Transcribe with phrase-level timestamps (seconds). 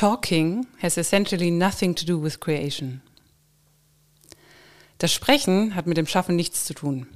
[0.00, 3.02] Talking has essentially nothing to do with creation.
[4.96, 7.06] Das Sprechen hat mit dem Schaffen nichts zu tun.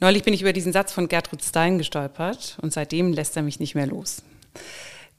[0.00, 3.60] Neulich bin ich über diesen Satz von Gertrud Stein gestolpert und seitdem lässt er mich
[3.60, 4.24] nicht mehr los.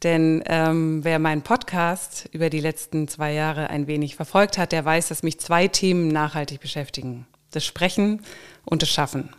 [0.04, 4.84] Denn ähm, wer meinen Podcast über die letzten zwei Jahre ein wenig verfolgt hat, der
[4.84, 7.26] weiß, dass mich zwei Themen nachhaltig beschäftigen.
[7.52, 8.22] Das Sprechen
[8.66, 9.30] und das Schaffen.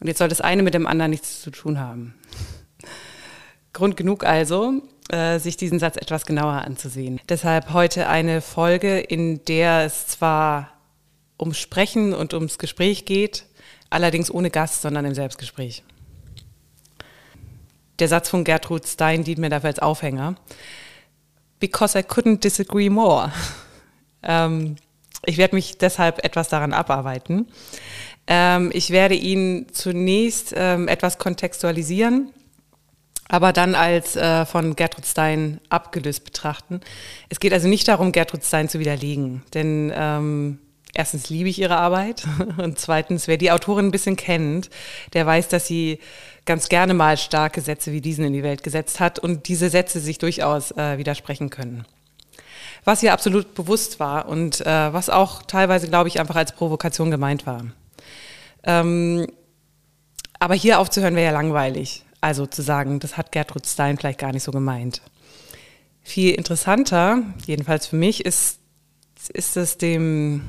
[0.00, 2.14] Und jetzt soll das eine mit dem anderen nichts zu tun haben.
[3.74, 4.80] Grund genug also,
[5.10, 7.20] äh, sich diesen Satz etwas genauer anzusehen.
[7.28, 10.70] Deshalb heute eine Folge, in der es zwar
[11.38, 13.44] ums Sprechen und ums Gespräch geht,
[13.90, 15.82] allerdings ohne Gast, sondern im Selbstgespräch.
[17.98, 20.36] Der Satz von Gertrud Stein dient mir dafür als Aufhänger.
[21.60, 23.30] Because I couldn't disagree more.
[24.22, 24.76] ähm,
[25.26, 27.48] ich werde mich deshalb etwas daran abarbeiten.
[28.26, 32.32] Ähm, ich werde ihn zunächst ähm, etwas kontextualisieren
[33.34, 36.80] aber dann als äh, von Gertrud Stein abgelöst betrachten.
[37.30, 40.60] Es geht also nicht darum, Gertrud Stein zu widerlegen, denn ähm,
[40.94, 42.22] erstens liebe ich ihre Arbeit
[42.58, 44.70] und zweitens, wer die Autorin ein bisschen kennt,
[45.14, 45.98] der weiß, dass sie
[46.44, 49.98] ganz gerne mal starke Sätze wie diesen in die Welt gesetzt hat und diese Sätze
[49.98, 51.86] sich durchaus äh, widersprechen können.
[52.84, 57.10] Was ihr absolut bewusst war und äh, was auch teilweise, glaube ich, einfach als Provokation
[57.10, 57.64] gemeint war.
[58.62, 59.26] Ähm,
[60.38, 62.04] aber hier aufzuhören wäre ja langweilig.
[62.24, 65.02] Also zu sagen, das hat Gertrud Stein vielleicht gar nicht so gemeint.
[66.02, 68.60] Viel interessanter, jedenfalls für mich, ist,
[69.28, 70.40] ist es dem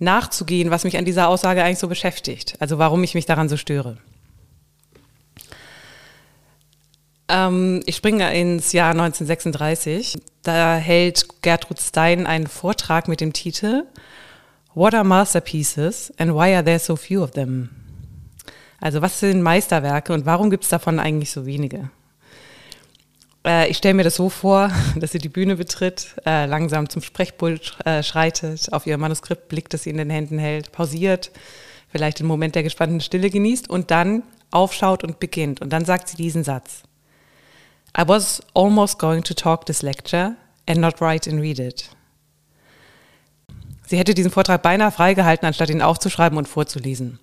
[0.00, 2.56] nachzugehen, was mich an dieser Aussage eigentlich so beschäftigt.
[2.58, 3.98] Also warum ich mich daran so störe.
[7.28, 10.18] Ähm, ich springe ins Jahr 1936.
[10.42, 13.84] Da hält Gertrud Stein einen Vortrag mit dem Titel
[14.74, 17.85] What are masterpieces and why are there so few of them?
[18.86, 21.90] Also was sind Meisterwerke und warum gibt es davon eigentlich so wenige?
[23.44, 27.02] Äh, ich stelle mir das so vor, dass sie die Bühne betritt, äh, langsam zum
[27.02, 31.32] Sprechpult äh, schreitet, auf ihr Manuskript blickt, das sie in den Händen hält, pausiert,
[31.88, 35.60] vielleicht den Moment der gespannten Stille genießt und dann aufschaut und beginnt.
[35.60, 36.84] Und dann sagt sie diesen Satz.
[37.98, 40.36] I was almost going to talk this lecture
[40.68, 41.90] and not write and read it.
[43.84, 47.18] Sie hätte diesen Vortrag beinahe freigehalten, anstatt ihn aufzuschreiben und vorzulesen.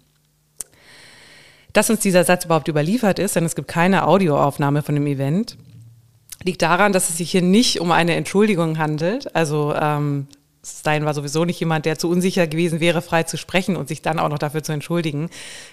[1.73, 5.57] Dass uns dieser Satz überhaupt überliefert ist, denn es gibt keine Audioaufnahme von dem Event,
[6.43, 9.35] liegt daran, dass es sich hier nicht um eine Entschuldigung handelt.
[9.35, 10.27] Also ähm,
[10.65, 14.01] Stein war sowieso nicht jemand, der zu unsicher gewesen wäre, frei zu sprechen und sich
[14.01, 15.29] dann auch noch dafür zu entschuldigen.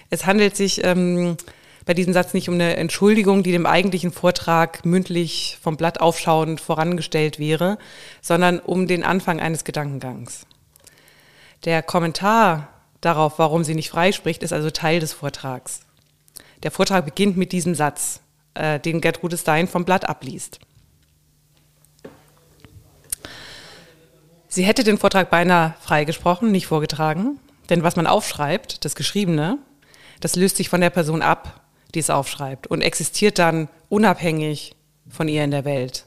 [0.09, 1.37] Es handelt sich ähm,
[1.85, 6.61] bei diesem Satz nicht um eine Entschuldigung, die dem eigentlichen Vortrag mündlich vom Blatt aufschauend
[6.61, 7.77] vorangestellt wäre,
[8.21, 10.45] sondern um den Anfang eines Gedankengangs.
[11.65, 12.69] Der Kommentar
[13.01, 15.81] darauf, warum sie nicht frei spricht, ist also Teil des Vortrags.
[16.63, 18.21] Der Vortrag beginnt mit diesem Satz,
[18.53, 20.59] äh, den Gertrude Stein vom Blatt abliest.
[24.47, 27.39] Sie hätte den Vortrag beinahe freigesprochen, nicht vorgetragen,
[27.69, 29.57] denn was man aufschreibt, das Geschriebene,
[30.19, 31.61] das löst sich von der Person ab,
[31.95, 34.75] die es aufschreibt und existiert dann unabhängig
[35.09, 36.05] von ihr in der Welt.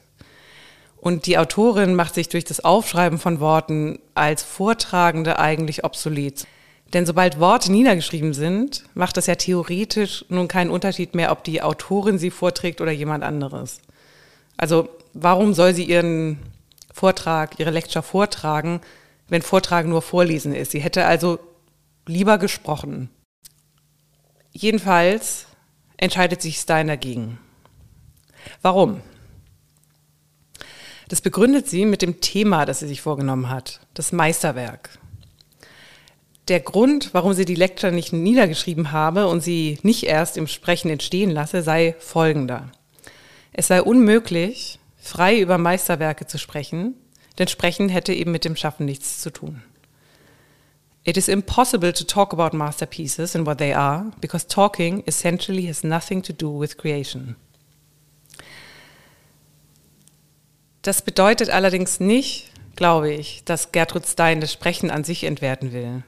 [0.97, 6.47] Und die Autorin macht sich durch das Aufschreiben von Worten als Vortragende eigentlich obsolet.
[6.95, 11.61] Denn sobald Worte niedergeschrieben sind, macht das ja theoretisch nun keinen Unterschied mehr, ob die
[11.61, 13.81] Autorin sie vorträgt oder jemand anderes.
[14.55, 16.39] Also warum soll sie ihren
[16.93, 18.79] Vortrag, ihre Lecture vortragen,
[19.27, 20.71] wenn Vortragen nur Vorlesen ist?
[20.71, 21.37] Sie hätte also
[22.05, 23.09] lieber gesprochen.
[24.53, 25.47] Jedenfalls
[25.97, 27.39] entscheidet sich Stein dagegen.
[28.61, 29.01] Warum?
[31.09, 34.97] Das begründet sie mit dem Thema, das sie sich vorgenommen hat, das Meisterwerk
[36.47, 40.89] der Grund, warum sie die Lecture nicht niedergeschrieben habe und sie nicht erst im Sprechen
[40.89, 42.71] entstehen lasse, sei folgender.
[43.51, 46.95] Es sei unmöglich, frei über Meisterwerke zu sprechen,
[47.39, 49.63] denn Sprechen hätte eben mit dem Schaffen nichts zu tun.
[51.03, 55.83] It is impossible to talk about masterpieces and what they are, because talking essentially has
[55.83, 57.35] nothing to do with creation.
[60.81, 66.03] Das bedeutet allerdings nicht, glaube ich, dass Gertrud Stein das Sprechen an sich entwerten will.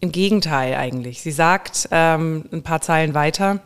[0.00, 1.22] Im Gegenteil eigentlich.
[1.22, 3.60] Sie sagt ähm, ein paar Zeilen weiter,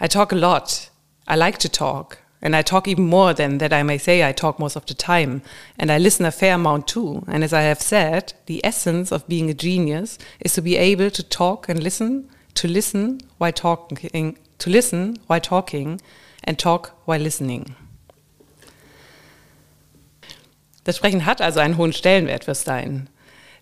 [0.00, 0.90] I talk a lot.
[1.26, 2.18] I like to talk.
[2.40, 4.94] And I talk even more than that I may say I talk most of the
[4.94, 5.42] time.
[5.76, 7.24] And I listen a fair amount too.
[7.26, 11.10] And as I have said, the essence of being a genius is to be able
[11.10, 16.00] to talk and listen, to listen while talking, to listen while talking
[16.44, 17.74] and talk while listening.
[20.84, 23.10] Das Sprechen hat also einen hohen Stellenwert für Stein.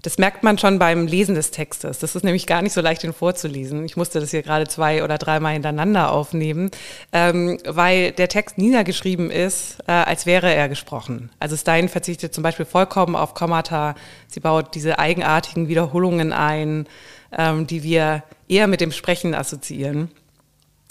[0.02, 1.98] Das merkt man schon beim Lesen des Textes.
[1.98, 3.84] Das ist nämlich gar nicht so leicht, ihn vorzulesen.
[3.84, 6.70] Ich musste das hier gerade zwei oder dreimal hintereinander aufnehmen,
[7.12, 11.30] ähm, weil der Text niedergeschrieben ist, äh, als wäre er gesprochen.
[11.40, 13.94] Also Stein verzichtet zum Beispiel vollkommen auf Kommata.
[14.28, 16.86] Sie baut diese eigenartigen Wiederholungen ein,
[17.36, 20.10] ähm, die wir eher mit dem Sprechen assoziieren,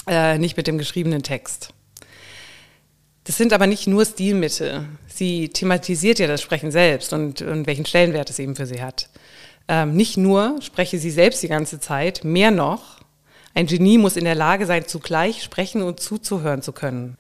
[0.07, 1.74] äh, nicht mit dem geschriebenen Text.
[3.25, 4.85] Das sind aber nicht nur Stilmittel.
[5.07, 9.09] Sie thematisiert ja das Sprechen selbst und, und welchen Stellenwert es eben für sie hat.
[9.67, 12.99] Ähm, nicht nur spreche sie selbst die ganze Zeit, mehr noch,
[13.55, 17.17] ein Genie muss in der Lage sein, zugleich sprechen und zuzuhören zu können.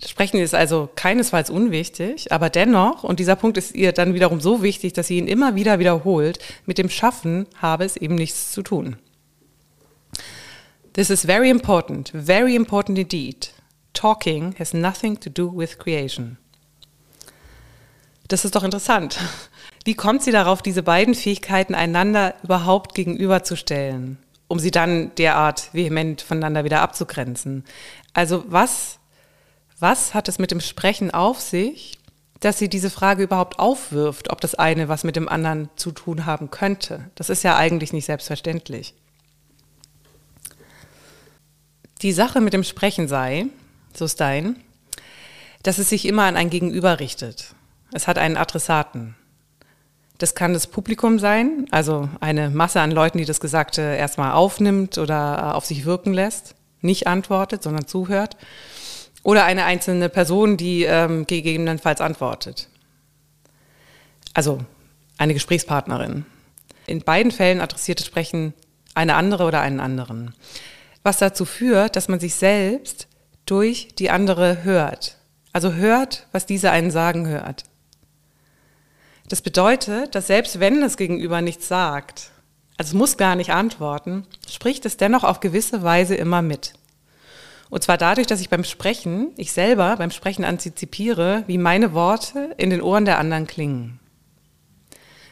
[0.00, 4.40] Das Sprechen ist also keinesfalls unwichtig, aber dennoch, und dieser Punkt ist ihr dann wiederum
[4.40, 8.52] so wichtig, dass sie ihn immer wieder wiederholt, mit dem Schaffen habe es eben nichts
[8.52, 8.96] zu tun.
[10.92, 13.50] This is very important, very important indeed
[13.98, 16.38] talking has nothing to do with creation.
[18.28, 19.18] Das ist doch interessant.
[19.84, 26.20] Wie kommt sie darauf, diese beiden Fähigkeiten einander überhaupt gegenüberzustellen, um sie dann derart vehement
[26.20, 27.64] voneinander wieder abzugrenzen?
[28.12, 28.98] Also was,
[29.78, 31.98] was hat es mit dem Sprechen auf sich,
[32.40, 36.24] dass sie diese Frage überhaupt aufwirft, ob das eine was mit dem anderen zu tun
[36.26, 37.10] haben könnte?
[37.16, 38.94] Das ist ja eigentlich nicht selbstverständlich.
[42.02, 43.46] Die Sache mit dem Sprechen sei,
[43.98, 44.56] so Stein,
[45.62, 47.54] dass es sich immer an ein Gegenüber richtet.
[47.92, 49.14] Es hat einen Adressaten.
[50.18, 54.98] Das kann das Publikum sein, also eine Masse an Leuten, die das Gesagte erstmal aufnimmt
[54.98, 58.36] oder auf sich wirken lässt, nicht antwortet, sondern zuhört.
[59.22, 62.68] Oder eine einzelne Person, die ähm, gegebenenfalls antwortet.
[64.34, 64.60] Also
[65.18, 66.24] eine Gesprächspartnerin.
[66.86, 68.54] In beiden Fällen adressiert Sprechen
[68.94, 70.34] eine andere oder einen anderen.
[71.02, 73.07] Was dazu führt, dass man sich selbst
[73.50, 75.16] durch die andere hört.
[75.52, 77.64] Also hört, was diese einen sagen hört.
[79.28, 82.30] Das bedeutet, dass selbst wenn das Gegenüber nichts sagt,
[82.76, 86.74] also es muss gar nicht antworten, spricht es dennoch auf gewisse Weise immer mit.
[87.70, 92.54] Und zwar dadurch, dass ich beim Sprechen, ich selber beim Sprechen antizipiere, wie meine Worte
[92.56, 94.00] in den Ohren der anderen klingen.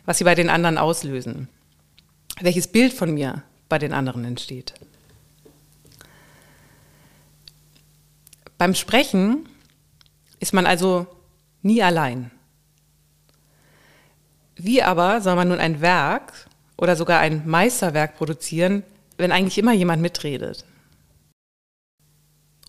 [0.05, 1.49] Was sie bei den anderen auslösen.
[2.41, 4.75] Welches Bild von mir bei den anderen entsteht.
[8.59, 9.49] Beim Sprechen
[10.41, 11.07] ist man also
[11.63, 12.31] nie allein.
[14.57, 16.33] Wie aber soll man nun ein Werk
[16.79, 18.83] oder sogar ein Meisterwerk produzieren,
[19.19, 20.65] wenn eigentlich immer jemand mitredet?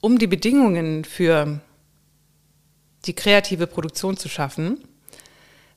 [0.01, 1.61] Um die Bedingungen für
[3.05, 4.83] die kreative Produktion zu schaffen,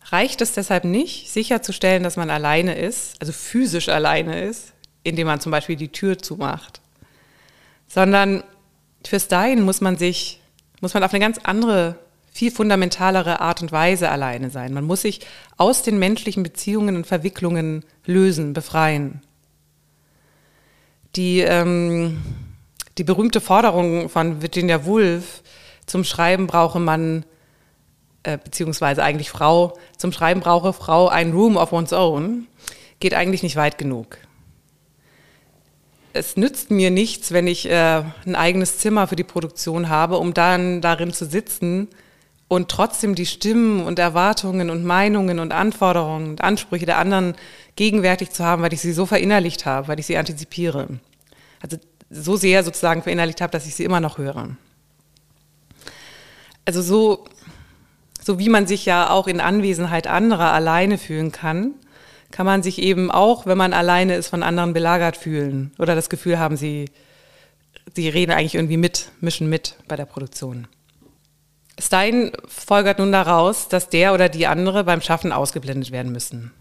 [0.07, 4.73] reicht es deshalb nicht, sicherzustellen, dass man alleine ist, also physisch alleine ist,
[5.05, 6.81] indem man zum Beispiel die Tür zumacht,
[7.87, 8.43] sondern
[9.07, 10.41] fürs Dahin muss man sich,
[10.81, 11.97] muss man auf eine ganz andere,
[12.33, 14.73] viel fundamentalere Art und Weise alleine sein.
[14.73, 15.21] Man muss sich
[15.57, 19.23] aus den menschlichen Beziehungen und Verwicklungen lösen, befreien.
[21.17, 22.23] Die, ähm,
[22.99, 25.43] die berühmte Forderung von Virginia Woolf,
[25.87, 27.25] zum Schreiben brauche man,
[28.23, 32.47] äh, beziehungsweise eigentlich Frau, zum Schreiben brauche Frau ein Room of one's own,
[33.01, 34.19] geht eigentlich nicht weit genug
[36.13, 40.35] es nützt mir nichts, wenn ich äh, ein eigenes Zimmer für die Produktion habe, um
[40.35, 41.89] dann darin zu sitzen
[42.49, 47.35] und trotzdem die Stimmen und Erwartungen und Meinungen und Anforderungen und Ansprüche der anderen
[47.77, 50.89] gegenwärtig zu haben, weil ich sie so verinnerlicht habe, weil ich sie antizipiere.
[51.61, 51.77] Also
[52.11, 54.57] so sehr sozusagen verinnerlicht habe, dass ich sie immer noch höre.
[56.65, 57.25] Also so,
[58.21, 61.75] so wie man sich ja auch in Anwesenheit anderer alleine fühlen kann,
[62.31, 66.09] kann man sich eben auch, wenn man alleine ist, von anderen belagert fühlen oder das
[66.09, 66.87] Gefühl haben, sie,
[67.95, 70.69] sie reden eigentlich irgendwie mit, mischen mit bei der Produktion.
[71.79, 76.53] Stein folgert nun daraus, dass der oder die andere beim Schaffen ausgeblendet werden müssen.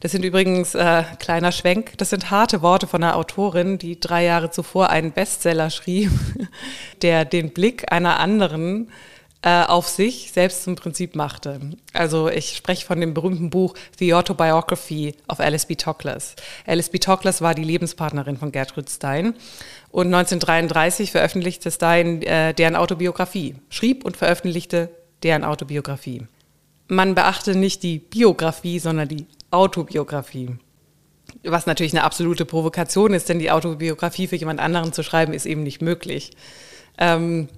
[0.00, 4.24] Das sind übrigens, äh, kleiner Schwenk, das sind harte Worte von einer Autorin, die drei
[4.24, 6.10] Jahre zuvor einen Bestseller schrieb,
[7.02, 8.90] der den Blick einer anderen
[9.42, 11.60] äh, auf sich selbst zum Prinzip machte.
[11.92, 15.74] Also ich spreche von dem berühmten Buch The Autobiography of Alice B.
[15.74, 16.36] Toklas.
[16.64, 16.98] Alice B.
[16.98, 19.34] Toklas war die Lebenspartnerin von Gertrude Stein
[19.90, 24.90] und 1933 veröffentlichte Stein äh, deren Autobiografie, schrieb und veröffentlichte
[25.24, 26.26] deren Autobiografie.
[26.88, 30.50] Man beachte nicht die Biografie, sondern die Autobiografie.
[31.42, 35.46] Was natürlich eine absolute Provokation ist, denn die Autobiografie für jemand anderen zu schreiben, ist
[35.46, 36.30] eben nicht möglich.
[36.98, 37.48] Ähm,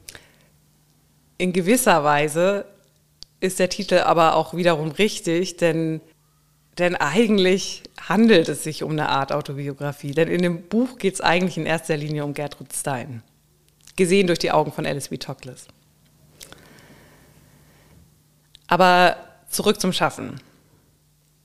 [1.39, 2.65] in gewisser Weise
[3.41, 6.01] ist der Titel aber auch wiederum richtig, denn,
[6.79, 10.13] denn eigentlich handelt es sich um eine Art Autobiografie.
[10.13, 13.23] Denn in dem Buch geht es eigentlich in erster Linie um Gertrud Stein,
[13.97, 15.19] gesehen durch die Augen von Alice B.
[15.19, 15.67] Toklas.
[18.67, 19.17] Aber
[19.49, 20.41] zurück zum Schaffen.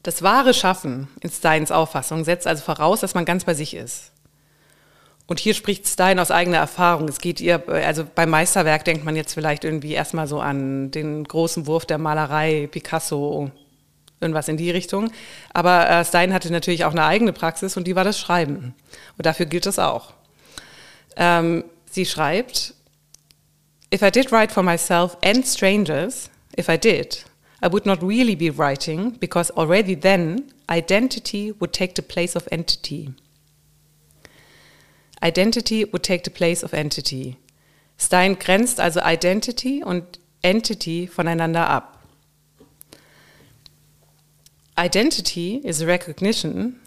[0.04, 4.12] Das wahre Schaffen in Steins Auffassung setzt also voraus, dass man ganz bei sich ist.
[5.30, 7.08] Und hier spricht Stein aus eigener Erfahrung.
[7.08, 11.24] Es geht ihr, also beim Meisterwerk denkt man jetzt vielleicht irgendwie erstmal so an den
[11.24, 13.52] großen Wurf der Malerei, Picasso,
[14.20, 15.12] irgendwas in die Richtung.
[15.54, 18.74] Aber äh, Stein hatte natürlich auch eine eigene Praxis und die war das Schreiben.
[19.18, 20.14] Und dafür gilt es auch.
[21.16, 22.74] Ähm, sie schreibt,
[23.94, 27.24] If I did write for myself and strangers, if I did,
[27.64, 32.48] I would not really be writing because already then identity would take the place of
[32.50, 33.14] entity.
[35.22, 37.38] Identity would take the place of entity.
[37.98, 42.00] Stein grenzt also Identity und Entity voneinander ab.
[44.78, 46.80] Identity is recognition.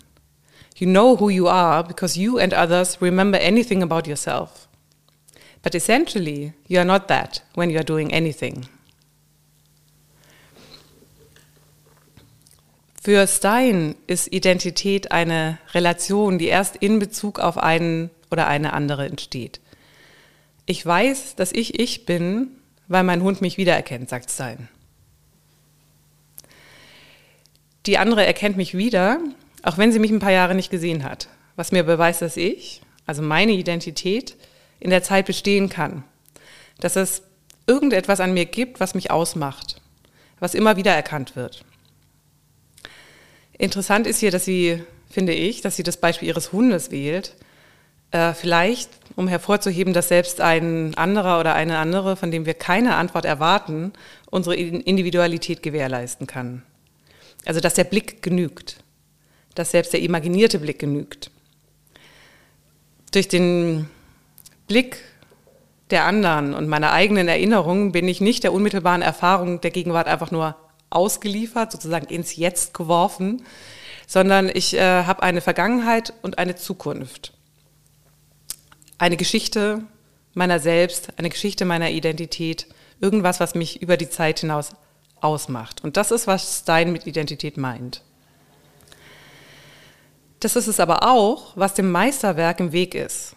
[0.78, 4.66] You know who you are because you and others remember anything about yourself.
[5.62, 8.66] But essentially, you are not that when you are doing anything.
[13.04, 19.06] Für Stein ist Identität eine Relation, die erst in Bezug auf einen oder eine andere
[19.06, 19.60] entsteht.
[20.66, 22.48] Ich weiß, dass ich ich bin,
[22.88, 24.68] weil mein Hund mich wiedererkennt, sagt Stein.
[27.86, 29.18] Die andere erkennt mich wieder,
[29.62, 32.82] auch wenn sie mich ein paar Jahre nicht gesehen hat, was mir beweist, dass ich,
[33.06, 34.36] also meine Identität,
[34.78, 36.04] in der Zeit bestehen kann.
[36.80, 37.22] Dass es
[37.66, 39.80] irgendetwas an mir gibt, was mich ausmacht,
[40.40, 41.64] was immer wieder erkannt wird.
[43.56, 47.36] Interessant ist hier, dass sie, finde ich, dass sie das Beispiel ihres Hundes wählt.
[48.12, 52.96] Äh, vielleicht, um hervorzuheben, dass selbst ein anderer oder eine andere, von dem wir keine
[52.96, 53.94] Antwort erwarten,
[54.30, 56.62] unsere Individualität gewährleisten kann.
[57.46, 58.76] Also, dass der Blick genügt,
[59.54, 61.30] dass selbst der imaginierte Blick genügt.
[63.12, 63.88] Durch den
[64.68, 64.98] Blick
[65.90, 70.30] der anderen und meiner eigenen Erinnerungen bin ich nicht der unmittelbaren Erfahrung der Gegenwart einfach
[70.30, 70.56] nur
[70.90, 73.42] ausgeliefert, sozusagen ins Jetzt geworfen,
[74.06, 77.32] sondern ich äh, habe eine Vergangenheit und eine Zukunft.
[79.02, 79.82] Eine Geschichte
[80.32, 82.68] meiner selbst, eine Geschichte meiner Identität,
[83.00, 84.76] irgendwas, was mich über die Zeit hinaus
[85.20, 85.82] ausmacht.
[85.82, 88.02] Und das ist, was Stein mit Identität meint.
[90.38, 93.34] Das ist es aber auch, was dem Meisterwerk im Weg ist.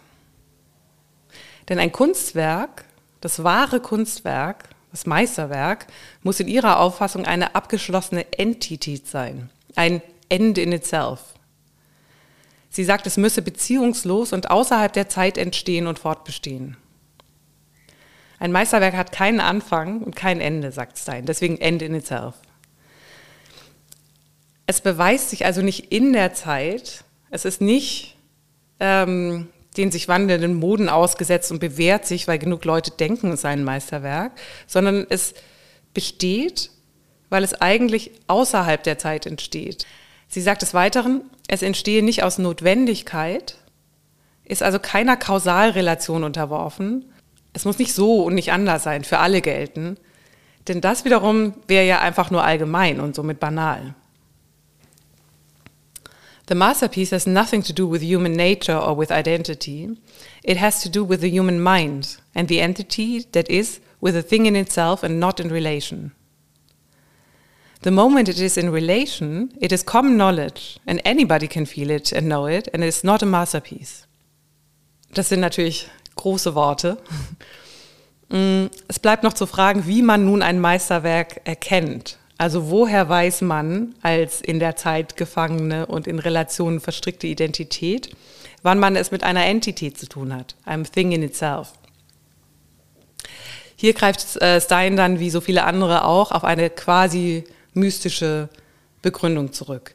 [1.68, 2.84] Denn ein Kunstwerk,
[3.20, 5.88] das wahre Kunstwerk, das Meisterwerk
[6.22, 11.35] muss in ihrer Auffassung eine abgeschlossene Entität sein, ein End in itself.
[12.76, 16.76] Sie sagt, es müsse beziehungslos und außerhalb der Zeit entstehen und fortbestehen.
[18.38, 22.34] Ein Meisterwerk hat keinen Anfang und kein Ende, sagt Stein, deswegen End in itself.
[24.66, 28.18] Es beweist sich also nicht in der Zeit, es ist nicht
[28.78, 33.52] ähm, den sich wandelnden Moden ausgesetzt und bewährt sich, weil genug Leute denken, es sei
[33.52, 34.32] ein Meisterwerk,
[34.66, 35.32] sondern es
[35.94, 36.70] besteht,
[37.30, 39.86] weil es eigentlich außerhalb der Zeit entsteht.
[40.28, 43.56] Sie sagt des Weiteren, es entstehe nicht aus Notwendigkeit,
[44.44, 47.12] ist also keiner Kausalrelation unterworfen.
[47.52, 49.96] Es muss nicht so und nicht anders sein, für alle gelten.
[50.68, 53.94] Denn das wiederum wäre ja einfach nur allgemein und somit banal.
[56.48, 59.90] The masterpiece has nothing to do with human nature or with identity.
[60.44, 64.22] It has to do with the human mind and the entity that is with a
[64.22, 66.12] thing in itself and not in relation.
[67.86, 72.10] The moment it is in relation, it is common knowledge and anybody can feel it
[72.10, 74.08] and know it and it is not a masterpiece.
[75.14, 76.98] Das sind natürlich große Worte.
[78.28, 82.18] Mm, es bleibt noch zu fragen, wie man nun ein Meisterwerk erkennt.
[82.38, 88.16] Also woher weiß man als in der Zeit gefangene und in Relationen verstrickte Identität,
[88.64, 91.74] wann man es mit einer Entität zu tun hat, einem Thing in itself?
[93.76, 97.44] Hier greift äh, Stein dann, wie so viele andere auch, auf eine quasi
[97.76, 98.48] mystische
[99.02, 99.94] Begründung zurück.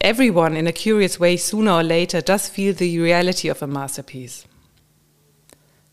[0.00, 4.44] Everyone in a curious way sooner or later does feel the reality of a masterpiece.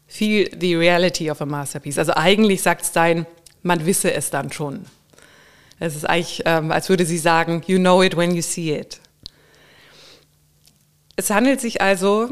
[0.08, 1.98] Feel the reality of a masterpiece.
[1.98, 3.26] Also eigentlich sagt Stein,
[3.64, 4.86] man wisse es dann schon.
[5.80, 9.00] Es ist eigentlich, ähm, als würde sie sagen, you know it when you see it.
[11.16, 12.30] Es handelt sich also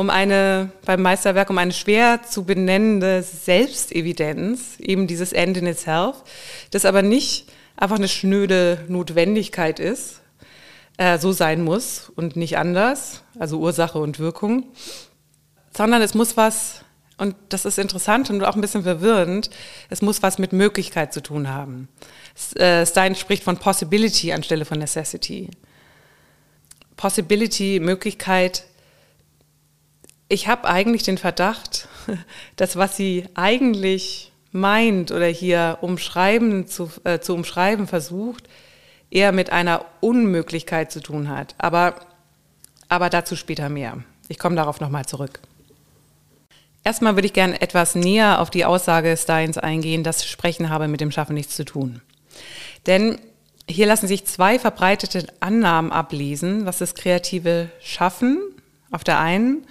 [0.00, 6.24] um eine, beim Meisterwerk um eine schwer zu benennende Selbstevidenz, eben dieses End in itself,
[6.70, 10.22] das aber nicht einfach eine schnöde Notwendigkeit ist,
[10.96, 14.68] äh, so sein muss und nicht anders, also Ursache und Wirkung,
[15.76, 16.82] sondern es muss was
[17.18, 19.50] und das ist interessant und auch ein bisschen verwirrend,
[19.90, 21.88] es muss was mit Möglichkeit zu tun haben.
[22.54, 25.50] Äh, Stein spricht von Possibility anstelle von Necessity.
[26.96, 28.64] Possibility, Möglichkeit.
[30.32, 31.88] Ich habe eigentlich den Verdacht,
[32.56, 38.48] dass was sie eigentlich meint oder hier umschreiben zu, äh, zu umschreiben versucht,
[39.10, 41.56] eher mit einer Unmöglichkeit zu tun hat.
[41.58, 41.96] Aber,
[42.88, 44.04] aber dazu später mehr.
[44.28, 45.40] Ich komme darauf nochmal zurück.
[46.84, 51.00] Erstmal würde ich gerne etwas näher auf die Aussage Steins eingehen, dass Sprechen habe mit
[51.00, 52.02] dem Schaffen nichts zu tun.
[52.86, 53.18] Denn
[53.68, 58.40] hier lassen sich zwei verbreitete Annahmen ablesen, was das kreative Schaffen
[58.92, 59.66] auf der einen,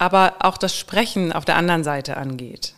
[0.00, 2.74] aber auch das Sprechen auf der anderen Seite angeht.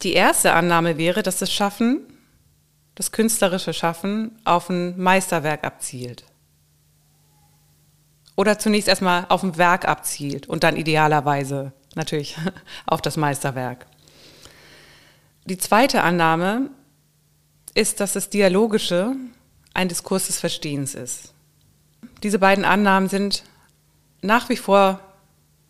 [0.00, 2.00] Die erste Annahme wäre, dass das Schaffen,
[2.94, 6.24] das künstlerische Schaffen, auf ein Meisterwerk abzielt.
[8.34, 12.38] Oder zunächst erstmal auf ein Werk abzielt und dann idealerweise natürlich
[12.86, 13.86] auf das Meisterwerk.
[15.44, 16.70] Die zweite Annahme
[17.74, 19.14] ist, dass das Dialogische
[19.74, 21.34] ein Diskurs des Verstehens ist.
[22.22, 23.44] Diese beiden Annahmen sind
[24.26, 25.00] nach wie vor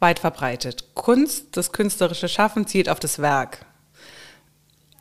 [0.01, 0.85] weit verbreitet.
[0.95, 3.65] Kunst, das künstlerische Schaffen zielt auf das Werk.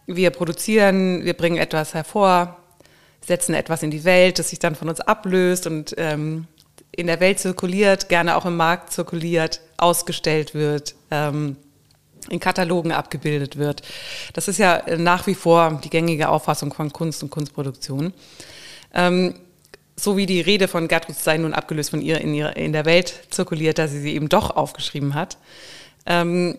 [0.07, 2.57] Wir produzieren, wir bringen etwas hervor,
[3.25, 6.47] setzen etwas in die Welt, das sich dann von uns ablöst und ähm,
[6.91, 11.57] in der Welt zirkuliert, gerne auch im Markt zirkuliert, ausgestellt wird, ähm,
[12.29, 13.81] in Katalogen abgebildet wird.
[14.33, 18.13] Das ist ja nach wie vor die gängige Auffassung von Kunst und Kunstproduktion.
[18.93, 19.35] Ähm,
[19.95, 22.85] so wie die Rede von Gertrud Stein nun abgelöst von ihr in, ihrer, in der
[22.85, 25.37] Welt zirkuliert, dass sie sie eben doch aufgeschrieben hat.
[26.05, 26.57] Ähm,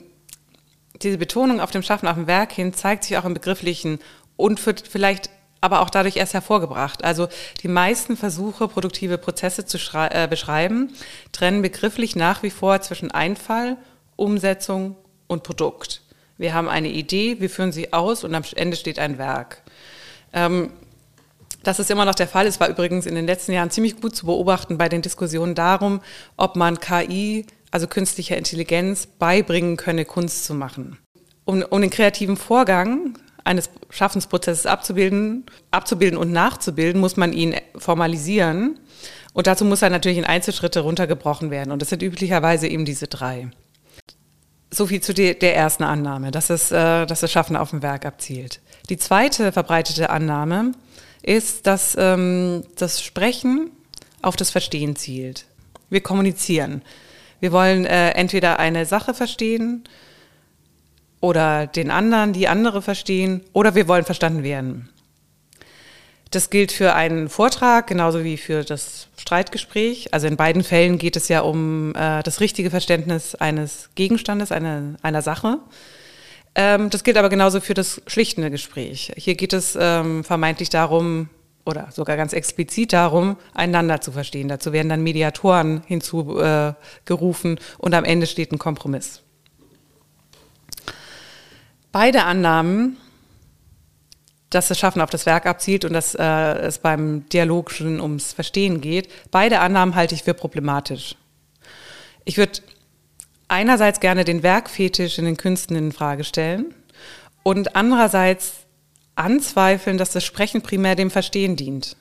[1.03, 3.99] diese Betonung auf dem Schaffen, auf dem Werk hin, zeigt sich auch im Begrifflichen
[4.37, 7.05] und wird vielleicht aber auch dadurch erst hervorgebracht.
[7.05, 7.29] Also
[7.63, 10.93] die meisten Versuche, produktive Prozesse zu äh, beschreiben,
[11.33, 13.77] trennen begrifflich nach wie vor zwischen Einfall,
[14.17, 16.03] Umsetzung und Produkt.
[16.39, 19.63] Wir haben eine Idee, wir führen sie aus und am Ende steht ein Werk.
[20.33, 20.71] Ähm,
[21.67, 22.47] das ist immer noch der Fall.
[22.47, 26.01] Es war übrigens in den letzten Jahren ziemlich gut zu beobachten bei den Diskussionen darum,
[26.37, 30.99] ob man KI, also künstlicher Intelligenz, beibringen könne, Kunst zu machen.
[31.45, 38.79] Um, um den kreativen Vorgang eines Schaffensprozesses abzubilden, abzubilden und nachzubilden, muss man ihn formalisieren.
[39.33, 41.73] Und dazu muss er natürlich in Einzelschritte runtergebrochen werden.
[41.73, 43.51] Und das sind üblicherweise eben diese drei.
[44.73, 48.05] So viel zu der ersten Annahme, dass, es, äh, dass das Schaffen auf dem Werk
[48.05, 48.61] abzielt.
[48.89, 50.73] Die zweite verbreitete Annahme
[51.27, 53.71] ist, dass ähm, das Sprechen
[54.23, 55.45] auf das Verstehen zielt.
[55.91, 56.83] Wir kommunizieren.
[57.41, 59.85] Wir wollen äh, entweder eine Sache verstehen
[61.21, 64.89] oder den anderen, die andere verstehen, oder wir wollen verstanden werden.
[66.31, 70.13] Das gilt für einen Vortrag genauso wie für das Streitgespräch.
[70.13, 74.97] Also in beiden Fällen geht es ja um äh, das richtige Verständnis eines Gegenstandes, eine,
[75.03, 75.59] einer Sache.
[76.59, 79.13] Ähm, das gilt aber genauso für das schlichtende Gespräch.
[79.17, 81.29] Hier geht es ähm, vermeintlich darum,
[81.67, 84.49] oder sogar ganz explizit darum, einander zu verstehen.
[84.49, 89.21] Dazu werden dann Mediatoren hinzugerufen äh, und am Ende steht ein Kompromiss.
[91.93, 92.97] Beide Annahmen,
[94.49, 98.81] dass das Schaffen auf das Werk abzielt und dass äh, es beim Dialogischen ums Verstehen
[98.81, 101.17] geht, beide Annahmen halte ich für problematisch.
[102.25, 102.61] Ich würde
[103.49, 106.75] einerseits gerne den Werkfetisch in den Künsten in Frage stellen
[107.43, 108.67] und andererseits
[109.15, 111.97] anzweifeln, dass das Sprechen primär dem Verstehen dient.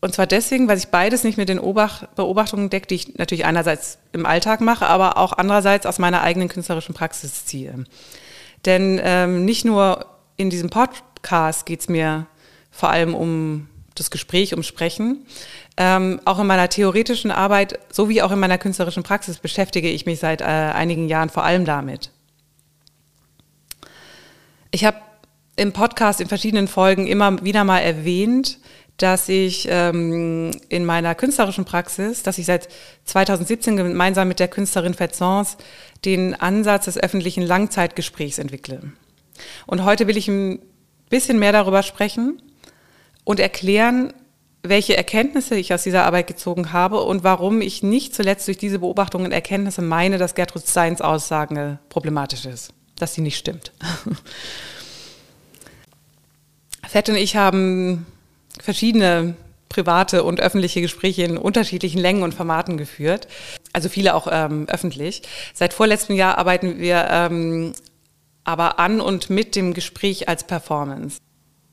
[0.00, 3.98] Und zwar deswegen, weil sich beides nicht mit den Beobachtungen deckt, die ich natürlich einerseits
[4.12, 7.84] im Alltag mache, aber auch andererseits aus meiner eigenen künstlerischen Praxis ziehe.
[8.64, 10.06] Denn ähm, nicht nur
[10.36, 12.26] in diesem Podcast geht es mir
[12.70, 15.26] vor allem um das Gespräch, um Sprechen.
[15.76, 20.18] Ähm, auch in meiner theoretischen Arbeit sowie auch in meiner künstlerischen Praxis beschäftige ich mich
[20.20, 22.10] seit äh, einigen Jahren vor allem damit.
[24.70, 24.98] Ich habe
[25.56, 28.58] im Podcast in verschiedenen Folgen immer wieder mal erwähnt,
[28.96, 32.68] dass ich ähm, in meiner künstlerischen Praxis, dass ich seit
[33.04, 35.56] 2017 gemeinsam mit der Künstlerin Fetzons
[36.04, 38.92] den Ansatz des öffentlichen Langzeitgesprächs entwickle.
[39.66, 40.58] Und heute will ich ein
[41.10, 42.42] bisschen mehr darüber sprechen
[43.28, 44.14] und erklären,
[44.62, 48.78] welche Erkenntnisse ich aus dieser Arbeit gezogen habe und warum ich nicht zuletzt durch diese
[48.78, 53.72] Beobachtungen und Erkenntnisse meine, dass Gertrud Steins Aussage problematisch ist, dass sie nicht stimmt.
[56.88, 58.06] Fett und ich haben
[58.62, 59.34] verschiedene
[59.68, 63.28] private und öffentliche Gespräche in unterschiedlichen Längen und Formaten geführt.
[63.74, 65.20] Also viele auch ähm, öffentlich.
[65.52, 67.74] Seit vorletztem Jahr arbeiten wir ähm,
[68.44, 71.18] aber an und mit dem Gespräch als Performance.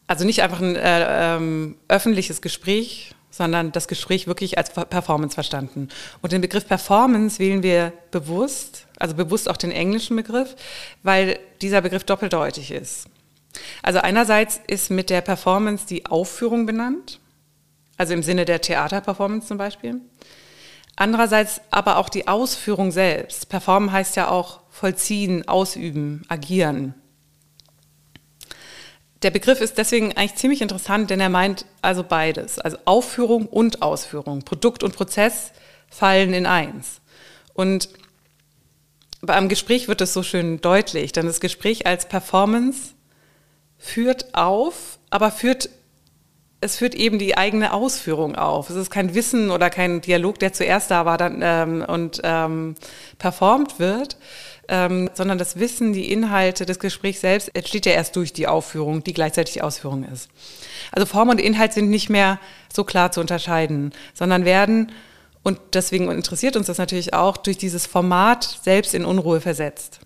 [0.08, 5.90] Also nicht einfach ein äh, ähm, öffentliches Gespräch, sondern das Gespräch wirklich als Performance verstanden.
[6.22, 10.56] Und den Begriff Performance wählen wir bewusst, also bewusst auch den englischen Begriff,
[11.04, 13.08] weil dieser Begriff doppeldeutig ist.
[13.82, 17.20] Also einerseits ist mit der Performance die Aufführung benannt,
[17.98, 20.00] also im Sinne der Theaterperformance zum Beispiel.
[20.96, 23.50] Andererseits aber auch die Ausführung selbst.
[23.50, 26.94] Performen heißt ja auch vollziehen, ausüben, agieren.
[29.22, 32.60] Der Begriff ist deswegen eigentlich ziemlich interessant, denn er meint also beides.
[32.60, 34.44] Also Aufführung und Ausführung.
[34.44, 35.52] Produkt und Prozess
[35.90, 37.02] fallen in eins.
[37.54, 37.90] Und
[39.22, 42.94] beim Gespräch wird es so schön deutlich, denn das Gespräch als Performance
[43.78, 45.70] führt auf, aber führt
[46.62, 48.70] es führt eben die eigene Ausführung auf.
[48.70, 52.76] Es ist kein Wissen oder kein Dialog, der zuerst da war dann, ähm, und ähm,
[53.20, 54.18] performt wird,
[54.68, 59.04] ähm, sondern das Wissen, die Inhalte des Gesprächs selbst entsteht ja erst durch die Aufführung,
[59.04, 60.30] die gleichzeitig die Ausführung ist.
[60.92, 62.40] Also Form und Inhalt sind nicht mehr
[62.74, 64.92] so klar zu unterscheiden, sondern werden,
[65.44, 70.00] und deswegen interessiert uns das natürlich auch, durch dieses Format selbst in Unruhe versetzt.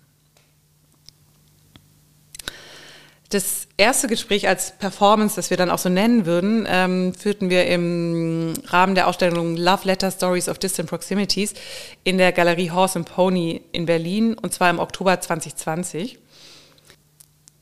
[3.30, 7.64] Das erste Gespräch als Performance, das wir dann auch so nennen würden, ähm, führten wir
[7.68, 11.54] im Rahmen der Ausstellung Love Letter Stories of Distant Proximities
[12.02, 16.18] in der Galerie Horse and Pony in Berlin und zwar im Oktober 2020.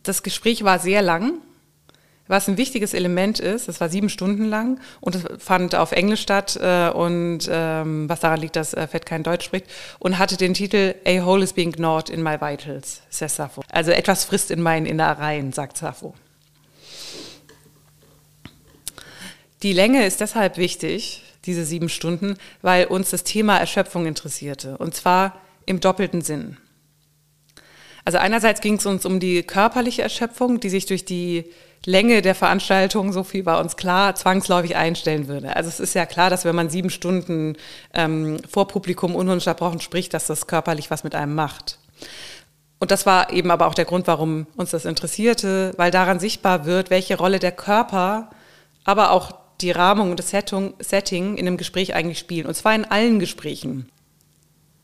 [0.02, 1.42] Das Gespräch war sehr lang,
[2.28, 3.68] was ein wichtiges Element ist.
[3.68, 8.20] Es war sieben Stunden lang und es fand auf Englisch statt äh, und ähm, was
[8.20, 9.66] daran liegt, dass äh, Fett kein Deutsch spricht
[9.98, 13.62] und hatte den Titel A hole is being gnawed in my vitals, says Sappho.
[13.72, 16.14] Also etwas frisst in meinen Innereien, sagt Sappho.
[19.62, 24.94] Die Länge ist deshalb wichtig, diese sieben Stunden, weil uns das Thema Erschöpfung interessierte und
[24.94, 26.58] zwar im doppelten Sinn.
[28.04, 31.44] Also einerseits ging es uns um die körperliche Erschöpfung, die sich durch die
[31.84, 35.54] Länge der Veranstaltung, so viel war uns klar, zwangsläufig einstellen würde.
[35.56, 37.56] Also es ist ja klar, dass wenn man sieben Stunden
[37.94, 41.78] ähm, vor Publikum ununterbrochen spricht, dass das körperlich was mit einem macht.
[42.78, 46.64] Und das war eben aber auch der Grund, warum uns das interessierte, weil daran sichtbar
[46.64, 48.30] wird, welche Rolle der Körper,
[48.84, 52.46] aber auch die Rahmung und das Setting in einem Gespräch eigentlich spielen.
[52.46, 53.90] Und zwar in allen Gesprächen.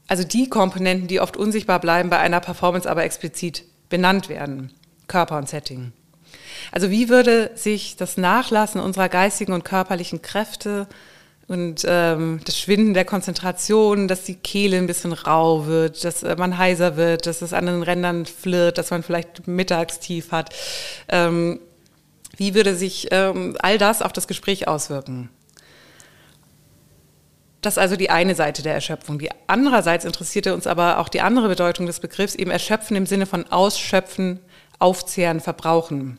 [0.08, 4.72] Also die Komponenten, die oft unsichtbar bleiben, bei einer Performance aber explizit benannt werden.
[5.06, 5.92] Körper und Setting.
[6.72, 10.86] Also wie würde sich das Nachlassen unserer geistigen und körperlichen Kräfte
[11.46, 16.36] und ähm, das Schwinden der Konzentration, dass die Kehle ein bisschen rau wird, dass äh,
[16.36, 20.54] man heiser wird, dass es an den Rändern flirrt, dass man vielleicht Mittagstief hat.
[21.08, 21.60] Ähm,
[22.36, 25.28] wie würde sich ähm, all das auf das Gespräch auswirken?
[27.60, 29.18] Das ist also die eine Seite der Erschöpfung.
[29.18, 33.26] Die andererseits interessierte uns aber auch die andere Bedeutung des Begriffs, eben Erschöpfen im Sinne
[33.26, 34.40] von Ausschöpfen,
[34.78, 36.18] Aufzehren, Verbrauchen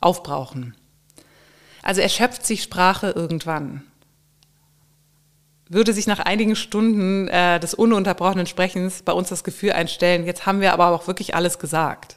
[0.00, 0.76] aufbrauchen.
[1.82, 3.82] Also erschöpft sich Sprache irgendwann.
[5.68, 10.46] Würde sich nach einigen Stunden äh, des ununterbrochenen Sprechens bei uns das Gefühl einstellen, jetzt
[10.46, 12.16] haben wir aber auch wirklich alles gesagt.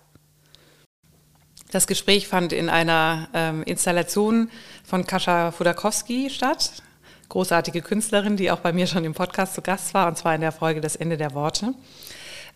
[1.72, 4.50] Das Gespräch fand in einer ähm, Installation
[4.84, 6.84] von Kascha Fudakowski statt,
[7.30, 10.42] großartige Künstlerin, die auch bei mir schon im Podcast zu Gast war, und zwar in
[10.42, 11.74] der Folge Das Ende der Worte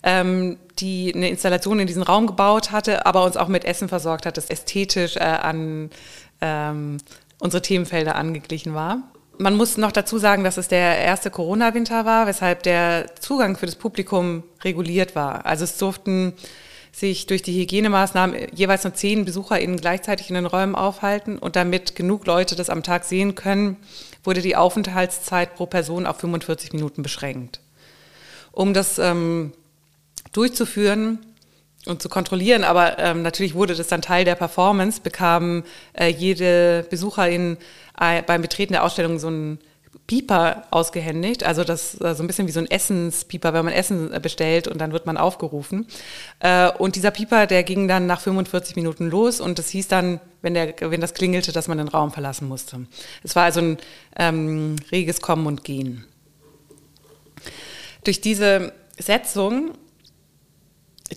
[0.05, 4.25] ähm, die eine Installation in diesen Raum gebaut hatte, aber uns auch mit Essen versorgt
[4.25, 5.89] hat, das ästhetisch äh, an
[6.41, 6.97] ähm,
[7.39, 8.99] unsere Themenfelder angeglichen war.
[9.37, 13.65] Man muss noch dazu sagen, dass es der erste Corona-Winter war, weshalb der Zugang für
[13.65, 15.45] das Publikum reguliert war.
[15.45, 16.33] Also es durften
[16.91, 21.95] sich durch die Hygienemaßnahmen jeweils nur zehn BesucherInnen gleichzeitig in den Räumen aufhalten und damit
[21.95, 23.75] genug Leute das am Tag sehen können,
[24.23, 27.59] wurde die Aufenthaltszeit pro Person auf 45 Minuten beschränkt.
[28.53, 29.51] Um das ähm,
[30.35, 31.19] durchzuführen
[31.85, 32.63] und zu kontrollieren.
[32.63, 37.57] Aber ähm, natürlich wurde das dann Teil der Performance, bekam äh, jede Besucherin
[37.99, 39.59] äh, beim Betreten der Ausstellung so ein
[40.07, 44.13] Pieper ausgehändigt, also das äh, so ein bisschen wie so ein Essenspieper, wenn man Essen
[44.13, 45.87] äh, bestellt und dann wird man aufgerufen.
[46.41, 50.19] Äh, und dieser Pieper, der ging dann nach 45 Minuten los und das hieß dann,
[50.43, 52.85] wenn, der, wenn das klingelte, dass man den Raum verlassen musste.
[53.23, 53.77] Es war also ein
[54.15, 56.05] ähm, reges Kommen und Gehen.
[58.03, 59.71] Durch diese Setzung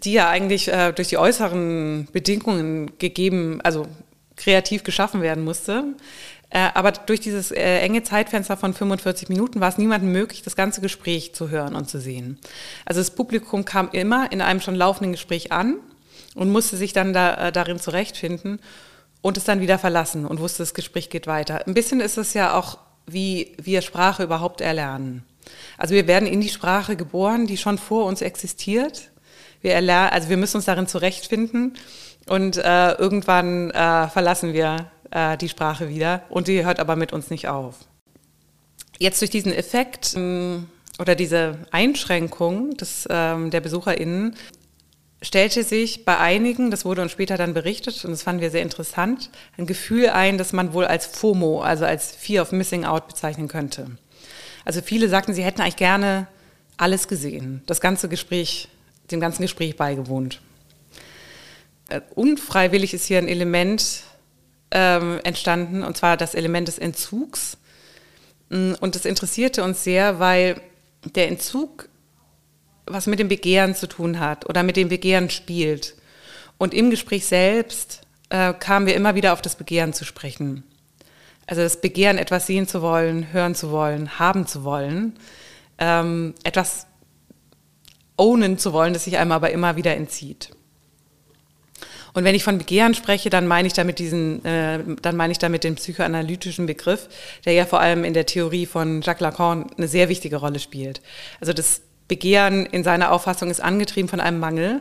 [0.05, 3.87] die ja eigentlich äh, durch die äußeren Bedingungen gegeben, also
[4.37, 5.85] kreativ geschaffen werden musste.
[6.51, 10.57] Äh, aber durch dieses äh, enge Zeitfenster von 45 Minuten war es niemandem möglich, das
[10.57, 12.39] ganze Gespräch zu hören und zu sehen.
[12.87, 15.77] Also das Publikum kam immer in einem schon laufenden Gespräch an
[16.35, 18.61] und musste sich dann da, äh, darin zurechtfinden
[19.21, 21.67] und es dann wieder verlassen und wusste, das Gespräch geht weiter.
[21.67, 25.25] Ein bisschen ist es ja auch, wie wir Sprache überhaupt erlernen.
[25.77, 29.11] Also wir werden in die Sprache geboren, die schon vor uns existiert
[29.61, 31.75] wir erlernen, also wir müssen uns darin zurechtfinden
[32.29, 37.13] und äh, irgendwann äh, verlassen wir äh, die Sprache wieder und die hört aber mit
[37.13, 37.77] uns nicht auf.
[38.99, 40.69] Jetzt durch diesen Effekt ähm,
[40.99, 44.35] oder diese Einschränkung des, ähm, der BesucherInnen
[45.23, 48.63] stellte sich bei einigen, das wurde uns später dann berichtet und das fanden wir sehr
[48.63, 53.09] interessant, ein Gefühl ein, das man wohl als FOMO, also als Fear of Missing Out
[53.09, 53.91] bezeichnen könnte.
[54.65, 56.29] Also viele sagten, sie hätten eigentlich gerne
[56.77, 58.69] alles gesehen, das ganze Gespräch
[59.11, 60.41] dem ganzen Gespräch beigewohnt.
[61.89, 64.03] äh, unfreiwillig ist hier ein Element
[64.71, 67.57] ähm, entstanden, und zwar das Element des Entzugs.
[68.51, 70.61] Mm, und das interessierte uns sehr, weil
[71.15, 71.89] der Entzug
[72.91, 75.95] was mit dem Begehren zu tun hat oder mit dem Begehren spielt.
[76.57, 80.65] Und im Gespräch selbst äh, kamen wir immer wieder auf das Begehren zu sprechen.
[81.47, 85.17] Also das Begehren, etwas sehen zu wollen, hören zu wollen, haben zu wollen,
[85.79, 86.87] ähm, etwas
[88.19, 90.51] ownen zu wollen, das sich einem aber immer wieder entzieht.
[92.15, 95.39] Und wenn ich von Begehren spreche, dann meine ich damit diesen, äh, dann meine ich
[95.39, 97.09] damit den psychoanalytischen Begriff,
[97.45, 101.01] der ja vor allem in der Theorie von Jacques Lacan eine sehr wichtige Rolle spielt.
[101.41, 104.81] Also das Begehren in seiner Auffassung ist angetrieben von einem Mangel.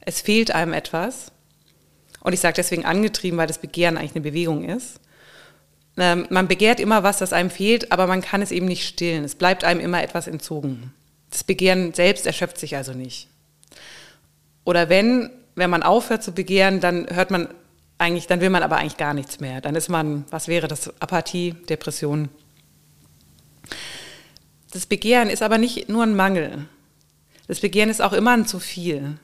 [0.00, 1.30] Es fehlt einem etwas.
[2.20, 4.98] Und ich sage deswegen angetrieben, weil das Begehren eigentlich eine Bewegung ist.
[5.96, 9.24] Ähm, man begehrt immer was, das einem fehlt, aber man kann es eben nicht stillen.
[9.24, 10.92] Es bleibt einem immer etwas entzogen.
[11.34, 13.26] Das Begehren selbst erschöpft sich also nicht.
[14.62, 17.48] Oder wenn, wenn man aufhört zu begehren, dann hört man
[17.98, 19.60] eigentlich, dann will man aber eigentlich gar nichts mehr.
[19.60, 20.92] Dann ist man, was wäre das?
[21.00, 22.28] Apathie, Depression.
[24.70, 26.68] Das Begehren ist aber nicht nur ein Mangel.
[27.48, 29.18] Das Begehren ist auch immer ein zu viel.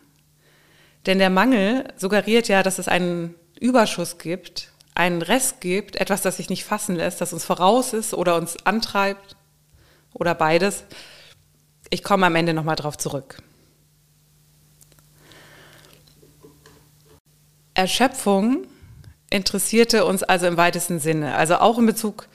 [1.06, 6.38] Denn der Mangel suggeriert ja, dass es einen Überschuss gibt, einen Rest gibt, etwas, das
[6.38, 9.36] sich nicht fassen lässt, das uns voraus ist oder uns antreibt
[10.12, 10.82] oder beides.
[11.90, 13.42] Ich komme am Ende nochmal drauf zurück.
[17.74, 18.66] Erschöpfung
[19.28, 22.28] interessierte uns also im weitesten Sinne, also auch in Bezug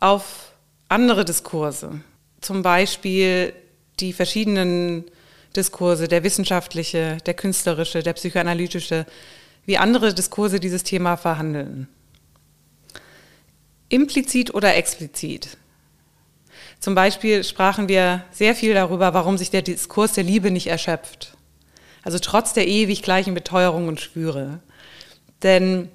[0.00, 0.52] auf
[0.88, 2.00] andere Diskurse.
[2.40, 3.54] Zum Beispiel
[4.00, 5.04] die verschiedenen
[5.56, 9.06] Diskurse, der wissenschaftliche, der künstlerische, der psychoanalytische,
[9.64, 11.88] wie andere Diskurse dieses Thema verhandeln.
[13.88, 15.56] Implizit oder explizit.
[16.82, 21.36] Zum Beispiel sprachen wir sehr viel darüber, warum sich der Diskurs der Liebe nicht erschöpft.
[22.02, 24.58] Also trotz der ewig gleichen Beteuerung und Schwüre.
[25.44, 25.88] Denn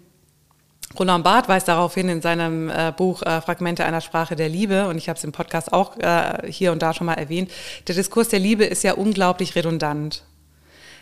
[0.98, 4.88] Roland Barth weist darauf hin in seinem äh, Buch äh, Fragmente einer Sprache der Liebe,
[4.88, 7.52] und ich habe es im Podcast auch äh, hier und da schon mal erwähnt,
[7.90, 10.24] der Diskurs der Liebe ist ja unglaublich redundant.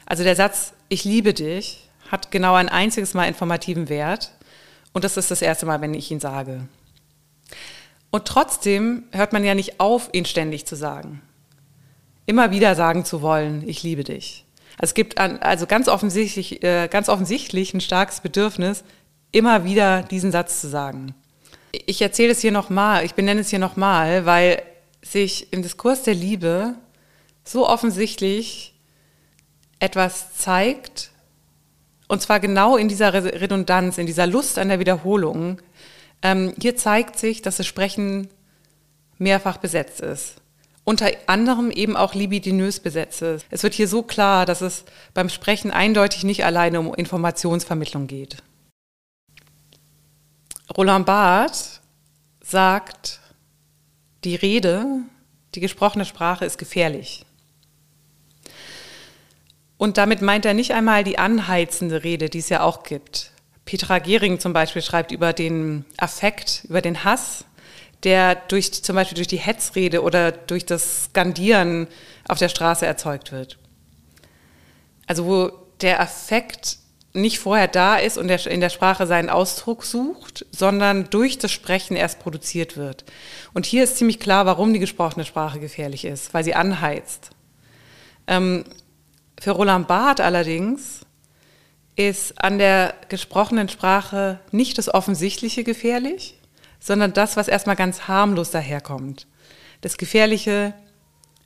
[0.07, 4.31] Also der Satz, ich liebe dich, hat genau ein einziges Mal informativen Wert,
[4.93, 6.61] und das ist das erste Mal, wenn ich ihn sage.
[8.15, 11.21] Und trotzdem hört man ja nicht auf, ihn ständig zu sagen.
[12.25, 14.45] Immer wieder sagen zu wollen, ich liebe dich.
[14.79, 18.85] Es gibt also ganz offensichtlich, äh, ganz offensichtlich ein starkes Bedürfnis,
[19.33, 21.13] immer wieder diesen Satz zu sagen.
[21.73, 24.61] Ich erzähle es hier nochmal, ich benenne es hier nochmal, weil
[25.01, 26.75] sich im Diskurs der Liebe
[27.43, 28.75] so offensichtlich
[29.79, 31.11] etwas zeigt,
[32.07, 35.59] und zwar genau in dieser Redundanz, in dieser Lust an der Wiederholung.
[36.25, 38.29] Ähm, hier zeigt sich, dass das Sprechen
[39.19, 40.37] mehrfach besetzt ist.
[40.83, 43.45] Unter anderem eben auch libidinös besetzt ist.
[43.51, 48.37] Es wird hier so klar, dass es beim Sprechen eindeutig nicht alleine um Informationsvermittlung geht.
[50.75, 51.81] Roland Barth
[52.41, 53.19] sagt,
[54.23, 55.03] die Rede,
[55.53, 57.23] die gesprochene Sprache ist gefährlich.
[59.77, 63.31] Und damit meint er nicht einmal die anheizende Rede, die es ja auch gibt.
[63.65, 67.45] Petra Gehring zum Beispiel schreibt über den Affekt, über den Hass,
[68.03, 71.87] der durch, zum Beispiel durch die Hetzrede oder durch das Skandieren
[72.27, 73.57] auf der Straße erzeugt wird.
[75.07, 75.51] Also wo
[75.81, 76.77] der Affekt
[77.13, 81.95] nicht vorher da ist und in der Sprache seinen Ausdruck sucht, sondern durch das Sprechen
[81.95, 83.05] erst produziert wird.
[83.53, 87.29] Und hier ist ziemlich klar, warum die gesprochene Sprache gefährlich ist, weil sie anheizt.
[88.27, 88.65] Ähm,
[89.39, 91.04] für Roland Barth allerdings
[91.95, 96.39] ist an der gesprochenen Sprache nicht das Offensichtliche gefährlich,
[96.79, 99.27] sondern das, was erstmal ganz harmlos daherkommt.
[99.81, 100.73] Das Gefährliche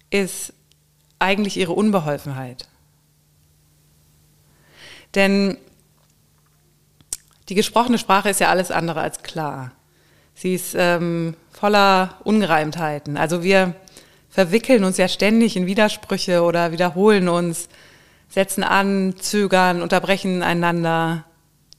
[0.10, 0.54] ist
[1.20, 2.68] eigentlich ihre Unbeholfenheit.
[5.16, 5.58] Denn
[7.50, 9.72] die gesprochene Sprache ist ja alles andere als klar.
[10.36, 13.18] Sie ist ähm, voller Ungereimtheiten.
[13.18, 13.76] Also wir
[14.30, 17.68] verwickeln uns ja ständig in Widersprüche oder wiederholen uns,
[18.30, 21.26] setzen an, zögern, unterbrechen einander.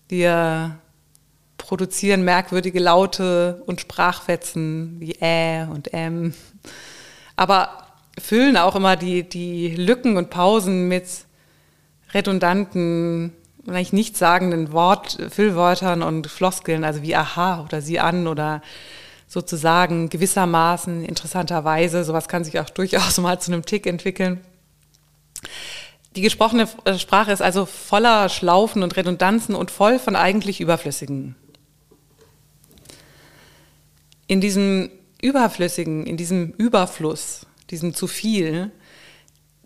[0.08, 0.78] Wir
[1.56, 6.34] produzieren merkwürdige Laute und Sprachfetzen wie Ä und M.
[7.36, 7.86] Aber
[8.18, 11.06] füllen auch immer die, die Lücken und Pausen mit
[12.12, 13.32] redundanten,
[13.66, 18.62] eigentlich nichtssagenden Wort, Füllwörtern und Floskeln, also wie aha oder sie an oder
[19.28, 24.40] sozusagen gewissermaßen, interessanterweise, sowas kann sich auch durchaus mal zu einem Tick entwickeln.
[26.16, 26.68] Die gesprochene
[26.98, 31.36] Sprache ist also voller Schlaufen und Redundanzen und voll von eigentlich Überflüssigen.
[34.26, 34.90] In diesem
[35.22, 38.70] Überflüssigen, in diesem Überfluss, diesem zu viel,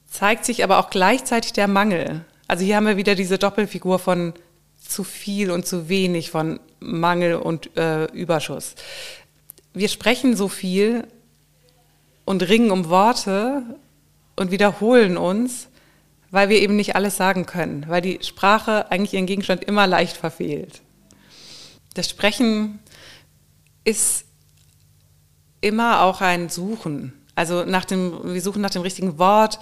[0.07, 4.35] zeigt sich aber auch gleichzeitig der Mangel, Also hier haben wir wieder diese Doppelfigur von
[4.79, 8.75] zu viel und zu wenig, von Mangel und äh, Überschuss.
[9.73, 11.07] Wir sprechen so viel
[12.25, 13.63] und ringen um Worte
[14.37, 15.69] und wiederholen uns,
[16.35, 20.17] weil wir eben nicht alles sagen können, weil die Sprache eigentlich ihren Gegenstand immer leicht
[20.17, 20.83] verfehlt.
[21.95, 22.81] Das Sprechen
[23.85, 24.25] ist
[25.61, 27.13] immer auch ein Suchen.
[27.37, 29.61] Also nach dem, wir suchen nach dem richtigen Wort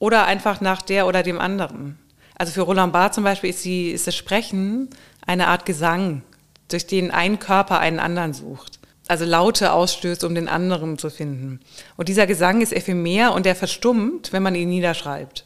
[0.00, 1.96] oder einfach nach der oder dem anderen.
[2.34, 4.90] Also für Roland Barth zum Beispiel ist, die, ist das Sprechen
[5.26, 6.22] eine Art Gesang,
[6.66, 8.80] durch den ein Körper einen anderen sucht.
[9.06, 11.60] Also Laute ausstößt, um den anderen zu finden.
[11.96, 15.44] Und dieser Gesang ist ephemer und der verstummt, wenn man ihn niederschreibt.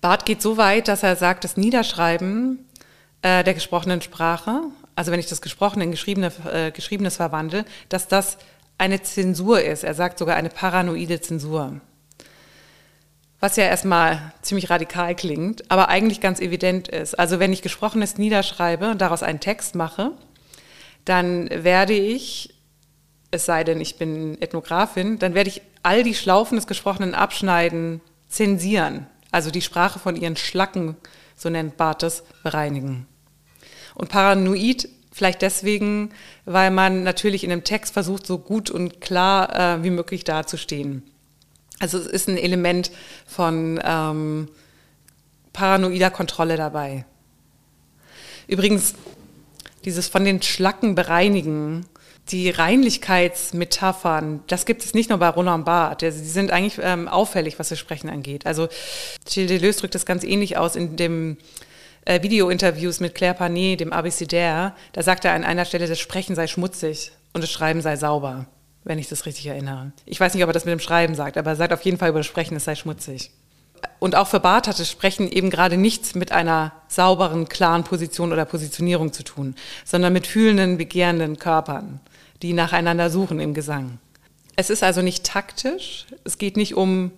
[0.00, 2.64] Barth geht so weit, dass er sagt, das Niederschreiben
[3.22, 4.62] äh, der gesprochenen Sprache,
[4.94, 8.38] also wenn ich das Gesprochene in Geschriebene, äh, Geschriebenes verwandle, dass das
[8.78, 9.82] eine Zensur ist.
[9.82, 11.80] Er sagt sogar eine paranoide Zensur.
[13.40, 17.18] Was ja erstmal ziemlich radikal klingt, aber eigentlich ganz evident ist.
[17.18, 20.12] Also wenn ich Gesprochenes niederschreibe und daraus einen Text mache,
[21.04, 22.54] dann werde ich,
[23.30, 28.00] es sei denn, ich bin Ethnografin, dann werde ich all die Schlaufen des Gesprochenen abschneiden,
[28.28, 29.06] zensieren.
[29.30, 30.96] Also die Sprache von ihren Schlacken,
[31.36, 33.06] so nennt Barth es, bereinigen.
[33.94, 36.10] Und paranoid vielleicht deswegen,
[36.44, 41.02] weil man natürlich in einem Text versucht, so gut und klar äh, wie möglich dazustehen.
[41.80, 42.90] Also es ist ein Element
[43.26, 44.48] von ähm,
[45.52, 47.04] paranoider Kontrolle dabei.
[48.46, 48.94] Übrigens,
[49.84, 51.86] dieses von den Schlacken bereinigen,
[52.32, 56.16] die Reinlichkeitsmetaphern, das gibt es nicht nur bei Roland Barthes.
[56.16, 58.46] Sie sind eigentlich ähm, auffällig, was das Sprechen angeht.
[58.46, 58.68] Also
[59.28, 61.36] Gilles Deleuze drückt das ganz ähnlich aus in dem
[62.04, 64.72] äh, Videointerviews mit Claire Panet, dem Abécidaire.
[64.92, 68.46] Da sagt er an einer Stelle, das Sprechen sei schmutzig und das Schreiben sei sauber
[68.88, 69.92] wenn ich das richtig erinnere.
[70.06, 71.98] Ich weiß nicht, ob er das mit dem Schreiben sagt, aber er sagt auf jeden
[71.98, 73.30] Fall über das Sprechen, es sei schmutzig.
[73.98, 78.32] Und auch für Barth hat das Sprechen eben gerade nichts mit einer sauberen, klaren Position
[78.32, 82.00] oder Positionierung zu tun, sondern mit fühlenden, begehrenden Körpern,
[82.42, 83.98] die nacheinander suchen im Gesang.
[84.56, 87.12] Es ist also nicht taktisch, es geht nicht um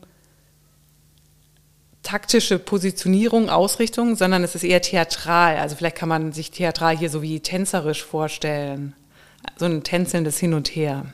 [2.02, 5.56] taktische Positionierung, Ausrichtung, sondern es ist eher theatral.
[5.56, 8.94] Also vielleicht kann man sich theatral hier so wie tänzerisch vorstellen.
[9.56, 11.06] So ein tänzelndes Hin und Her.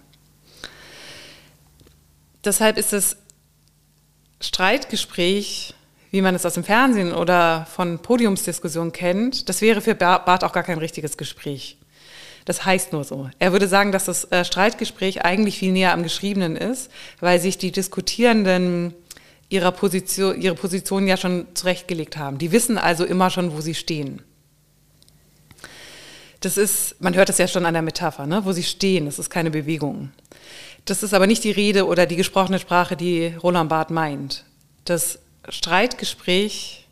[2.44, 3.16] Deshalb ist das
[4.40, 5.74] Streitgespräch,
[6.10, 10.52] wie man es aus dem Fernsehen oder von Podiumsdiskussionen kennt, das wäre für Barth auch
[10.52, 11.78] gar kein richtiges Gespräch.
[12.46, 13.28] Das heißt nur so.
[13.38, 17.58] Er würde sagen, dass das äh, Streitgespräch eigentlich viel näher am Geschriebenen ist, weil sich
[17.58, 18.94] die Diskutierenden
[19.48, 22.38] ihrer Position, ihre Position ja schon zurechtgelegt haben.
[22.38, 24.22] Die wissen also immer schon, wo sie stehen.
[26.40, 28.44] Das ist, man hört es ja schon an der Metapher, ne?
[28.44, 30.12] wo sie stehen, das ist keine Bewegung.
[30.84, 34.44] Das ist aber nicht die Rede oder die gesprochene Sprache, die Roland Barth meint.
[34.84, 36.86] Das Streitgespräch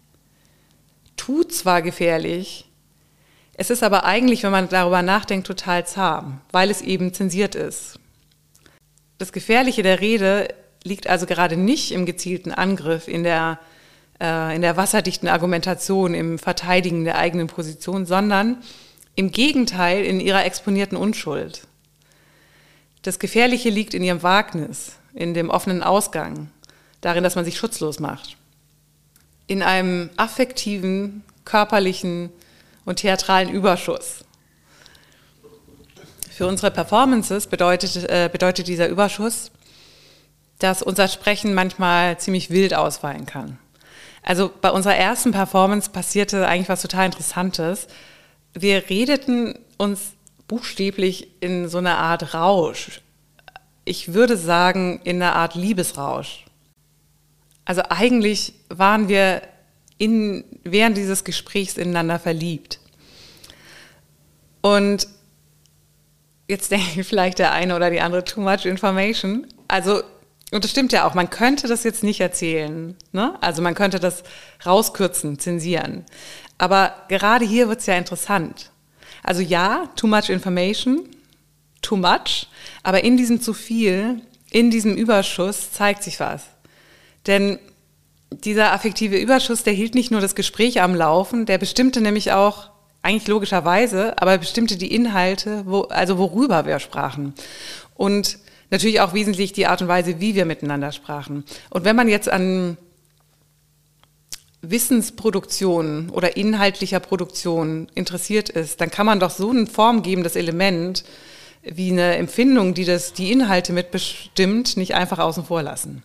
[1.17, 2.69] tut zwar gefährlich,
[3.57, 7.99] es ist aber eigentlich, wenn man darüber nachdenkt, total zahm, weil es eben zensiert ist.
[9.19, 10.49] Das Gefährliche der Rede
[10.83, 13.59] liegt also gerade nicht im gezielten Angriff, in der,
[14.21, 18.59] äh, in der wasserdichten Argumentation, im Verteidigen der eigenen Position, sondern
[19.15, 21.67] im Gegenteil in ihrer exponierten Unschuld.
[23.03, 26.51] Das Gefährliche liegt in ihrem Wagnis, in dem offenen Ausgang,
[27.01, 28.37] darin, dass man sich schutzlos macht.
[29.47, 32.31] In einem affektiven, körperlichen
[32.85, 34.25] und theatralen Überschuss.
[36.31, 39.53] Für unsere Performances bedeutet, äh, bedeutet dieser Überschuss,
[40.59, 43.59] dass unser Sprechen manchmal ziemlich wild ausfallen kann.
[44.23, 47.87] Also bei unserer ersten Performance passierte eigentlich was total Interessantes.
[48.53, 50.15] Wir redeten uns
[50.49, 53.01] buchstäblich in so einer Art Rausch.
[53.85, 56.47] Ich würde sagen, in einer Art Liebesrausch.
[57.65, 59.43] Also eigentlich waren wir
[59.99, 62.81] in, während dieses Gesprächs ineinander verliebt.
[64.61, 65.07] Und
[66.49, 69.47] jetzt denke ich vielleicht der eine oder die andere too much information.
[69.69, 70.03] Also,
[70.51, 72.97] und das stimmt ja auch, man könnte das jetzt nicht erzählen.
[73.13, 73.37] Ne?
[73.41, 74.23] Also man könnte das
[74.65, 76.05] rauskürzen, zensieren.
[76.59, 78.71] Aber gerade hier wird es ja interessant.
[79.23, 81.09] Also ja, too much information,
[81.83, 82.47] too much,
[82.83, 84.21] aber in diesem zu viel,
[84.51, 86.45] in diesem Überschuss zeigt sich was.
[87.27, 87.59] Denn
[88.31, 92.71] dieser affektive Überschuss, der hielt nicht nur das Gespräch am Laufen, der bestimmte nämlich auch,
[93.03, 97.35] eigentlich logischerweise, aber bestimmte die Inhalte, wo, also worüber wir sprachen.
[97.95, 98.39] Und
[98.71, 101.45] natürlich auch wesentlich die Art und Weise, wie wir miteinander sprachen.
[101.69, 102.79] Und wenn man jetzt an
[104.63, 111.05] Wissensproduktion oder inhaltlicher Produktion interessiert ist, dann kann man doch so eine formgebendes Element
[111.63, 116.03] wie eine Empfindung, die das, die Inhalte mitbestimmt, nicht einfach außen vor lassen.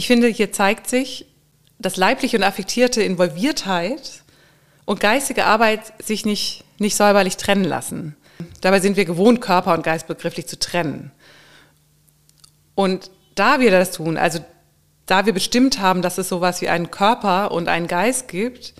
[0.00, 1.26] Ich finde, hier zeigt sich,
[1.78, 4.22] dass leibliche und affektierte Involviertheit
[4.86, 8.16] und geistige Arbeit sich nicht, nicht säuberlich trennen lassen.
[8.62, 11.10] Dabei sind wir gewohnt, Körper und Geist begrifflich zu trennen.
[12.74, 14.42] Und da wir das tun, also
[15.04, 18.72] da wir bestimmt haben, dass es sowas wie einen Körper und einen Geist gibt,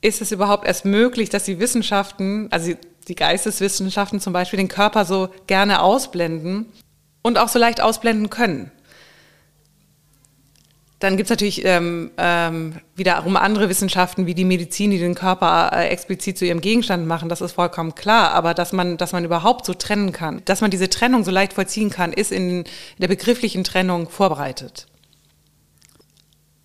[0.00, 2.72] ist es überhaupt erst möglich, dass die Wissenschaften, also
[3.06, 6.66] die Geisteswissenschaften zum Beispiel, den Körper so gerne ausblenden
[7.22, 8.72] und auch so leicht ausblenden können.
[11.00, 15.70] Dann gibt es natürlich ähm, ähm, wiederum andere Wissenschaften wie die Medizin, die den Körper
[15.72, 18.30] äh, explizit zu ihrem Gegenstand machen, das ist vollkommen klar.
[18.30, 21.52] Aber dass man, dass man überhaupt so trennen kann, dass man diese Trennung so leicht
[21.52, 22.64] vollziehen kann, ist in,
[22.98, 24.86] der begrifflichen Trennung vorbereitet.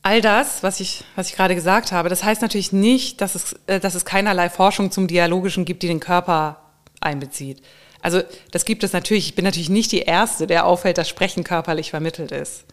[0.04, 3.56] All das, was ich, was ich gerade gesagt habe, das heißt natürlich nicht, dass es,
[3.68, 6.62] äh, dass es keinerlei Forschung zum Dialogischen gibt, die den Körper
[7.02, 7.62] einbezieht.
[8.02, 8.22] Also
[8.52, 9.28] das gibt es natürlich.
[9.28, 12.64] Ich bin natürlich nicht die Erste, der auffällt, dass Sprechen körperlich vermittelt ist.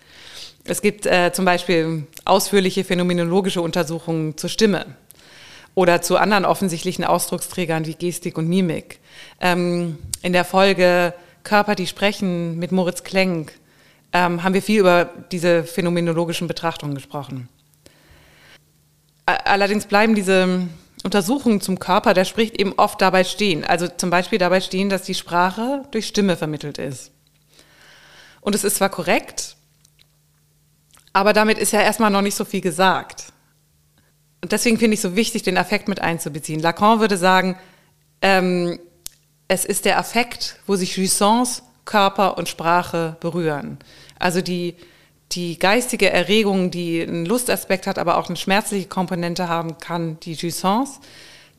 [0.69, 4.87] Es gibt äh, zum Beispiel ausführliche phänomenologische Untersuchungen zur Stimme
[5.75, 8.99] oder zu anderen offensichtlichen Ausdrucksträgern wie Gestik und Mimik.
[9.41, 11.15] Ähm, in der Folge
[11.45, 13.53] Körper, die sprechen mit Moritz Klenk
[14.13, 17.49] ähm, haben wir viel über diese phänomenologischen Betrachtungen gesprochen.
[19.27, 20.69] Allerdings bleiben diese
[21.03, 23.65] Untersuchungen zum Körper, der spricht eben oft dabei stehen.
[23.65, 27.11] Also zum Beispiel dabei stehen, dass die Sprache durch Stimme vermittelt ist.
[28.41, 29.56] Und es ist zwar korrekt,
[31.17, 33.33] aber damit ist ja erstmal noch nicht so viel gesagt.
[34.43, 36.61] Und deswegen finde ich so wichtig, den Affekt mit einzubeziehen.
[36.61, 37.57] Lacan würde sagen,
[38.21, 38.79] ähm,
[39.49, 43.79] es ist der Affekt, wo sich Jouissance, Körper und Sprache berühren.
[44.19, 44.77] Also die,
[45.33, 50.35] die geistige Erregung, die einen Lustaspekt hat, aber auch eine schmerzliche Komponente haben kann, die
[50.35, 51.01] Jouissance,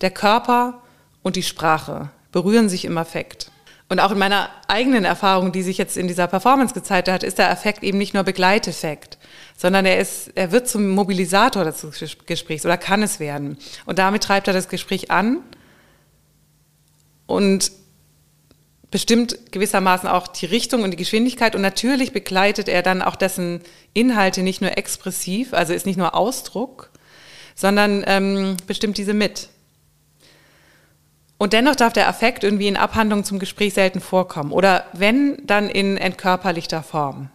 [0.02, 0.84] der Körper
[1.24, 3.50] und die Sprache berühren sich im Affekt.
[3.90, 7.40] Und auch in meiner eigenen Erfahrung, die sich jetzt in dieser Performance gezeigt hat, ist
[7.40, 9.18] der Affekt eben nicht nur Begleiteffekt,
[9.58, 11.86] sondern er, ist, er wird zum Mobilisator des
[12.28, 13.58] Gesprächs oder kann es werden.
[13.86, 15.40] Und damit treibt er das Gespräch an
[17.26, 17.72] und
[18.92, 23.62] bestimmt gewissermaßen auch die Richtung und die Geschwindigkeit und natürlich begleitet er dann auch dessen
[23.94, 26.92] Inhalte nicht nur expressiv, also ist nicht nur Ausdruck,
[27.56, 29.50] sondern ähm, bestimmt diese mit.
[31.40, 35.68] Und dennoch darf der Affekt irgendwie in Abhandlungen zum Gespräch selten vorkommen oder wenn, dann
[35.68, 37.30] in entkörperlichter Form.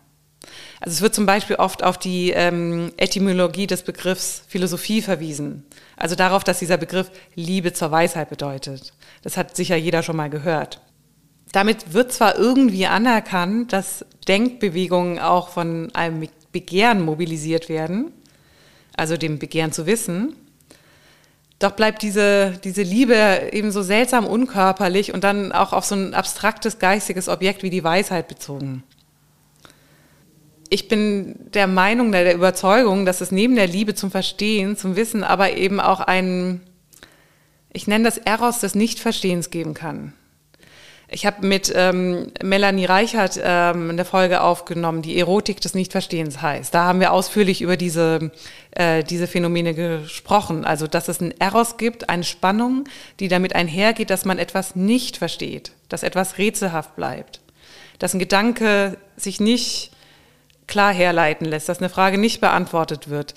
[0.84, 5.64] Also es wird zum Beispiel oft auf die ähm, Etymologie des Begriffs Philosophie verwiesen.
[5.96, 8.92] Also darauf, dass dieser Begriff Liebe zur Weisheit bedeutet.
[9.22, 10.80] Das hat sicher jeder schon mal gehört.
[11.52, 18.10] Damit wird zwar irgendwie anerkannt, dass Denkbewegungen auch von einem Begehren mobilisiert werden,
[18.96, 20.34] also dem Begehren zu wissen,
[21.60, 26.12] doch bleibt diese, diese Liebe eben so seltsam unkörperlich und dann auch auf so ein
[26.12, 28.82] abstraktes geistiges Objekt wie die Weisheit bezogen.
[30.72, 35.22] Ich bin der Meinung, der Überzeugung, dass es neben der Liebe zum Verstehen, zum Wissen,
[35.22, 36.62] aber eben auch einen,
[37.74, 40.14] ich nenne das Eros des Nichtverstehens geben kann.
[41.10, 46.72] Ich habe mit ähm, Melanie Reichert ähm, eine Folge aufgenommen, die Erotik des Nichtverstehens heißt.
[46.72, 48.30] Da haben wir ausführlich über diese,
[48.70, 50.64] äh, diese Phänomene gesprochen.
[50.64, 52.84] Also, dass es ein Eros gibt, eine Spannung,
[53.20, 57.42] die damit einhergeht, dass man etwas nicht versteht, dass etwas rätselhaft bleibt,
[57.98, 59.92] dass ein Gedanke sich nicht
[60.72, 63.34] klar herleiten lässt, dass eine Frage nicht beantwortet wird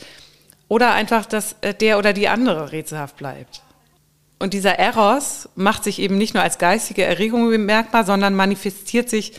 [0.70, 3.62] oder einfach, dass äh, der oder die andere rätselhaft bleibt.
[4.40, 9.34] Und dieser Eros macht sich eben nicht nur als geistige Erregung bemerkbar, sondern manifestiert sich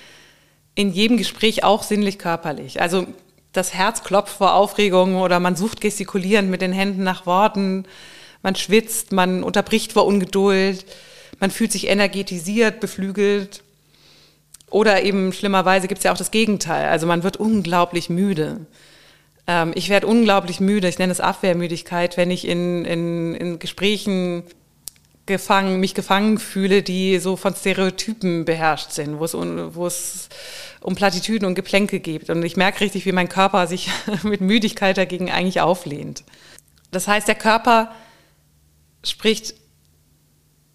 [0.74, 2.82] in jedem Gespräch auch sinnlich körperlich.
[2.82, 3.07] Also
[3.53, 7.86] das Herz klopft vor Aufregung oder man sucht gestikulierend mit den Händen nach Worten,
[8.42, 10.84] man schwitzt, man unterbricht vor Ungeduld,
[11.40, 13.62] man fühlt sich energetisiert, beflügelt.
[14.70, 16.88] Oder eben schlimmerweise gibt es ja auch das Gegenteil.
[16.88, 18.66] Also man wird unglaublich müde.
[19.46, 24.42] Ähm, ich werde unglaublich müde, ich nenne es Abwehrmüdigkeit, wenn ich in, in, in Gesprächen
[25.26, 30.28] gefangen, mich gefangen fühle, die so von Stereotypen beherrscht sind, wo es, wo es
[30.80, 32.30] um Plattitüden und Geplänke geht.
[32.30, 33.90] Und ich merke richtig, wie mein Körper sich
[34.22, 36.24] mit Müdigkeit dagegen eigentlich auflehnt.
[36.92, 37.92] Das heißt, der Körper
[39.04, 39.54] spricht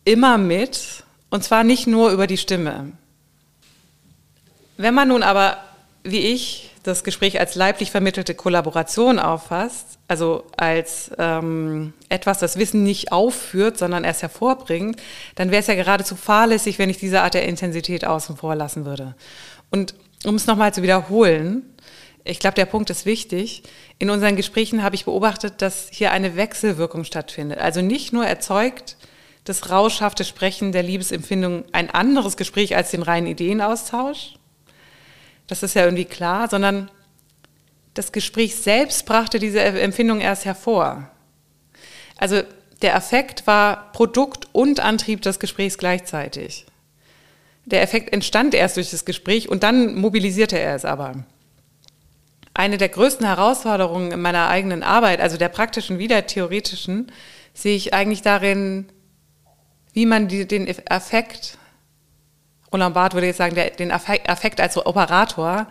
[0.03, 2.91] immer mit, und zwar nicht nur über die Stimme.
[4.81, 5.57] Wenn man nun aber,
[6.03, 12.81] wie ich, das Gespräch als leiblich vermittelte Kollaboration auffasst, also als ähm, etwas, das Wissen
[12.81, 14.99] nicht aufführt, sondern erst hervorbringt,
[15.35, 18.85] dann wäre es ja geradezu fahrlässig, wenn ich diese Art der Intensität außen vor lassen
[18.85, 19.15] würde.
[19.69, 19.93] Und
[20.25, 21.61] um es nochmal zu wiederholen,
[22.23, 23.61] ich glaube, der Punkt ist wichtig.
[23.99, 27.59] In unseren Gesprächen habe ich beobachtet, dass hier eine Wechselwirkung stattfindet.
[27.59, 28.97] Also nicht nur erzeugt
[29.43, 34.35] das rauschhafte Sprechen der Liebesempfindung ein anderes Gespräch als den reinen Ideenaustausch,
[35.51, 36.89] das ist ja irgendwie klar, sondern
[37.93, 41.11] das Gespräch selbst brachte diese Empfindung erst hervor.
[42.15, 42.41] Also
[42.81, 46.65] der Affekt war Produkt und Antrieb des Gesprächs gleichzeitig.
[47.65, 51.25] Der Effekt entstand erst durch das Gespräch und dann mobilisierte er es aber.
[52.53, 57.11] Eine der größten Herausforderungen in meiner eigenen Arbeit, also der praktischen wie der theoretischen,
[57.53, 58.87] sehe ich eigentlich darin,
[59.91, 61.57] wie man die, den Affekt,
[62.73, 65.67] Roland Barth würde jetzt sagen, der, den Affekt als Operator,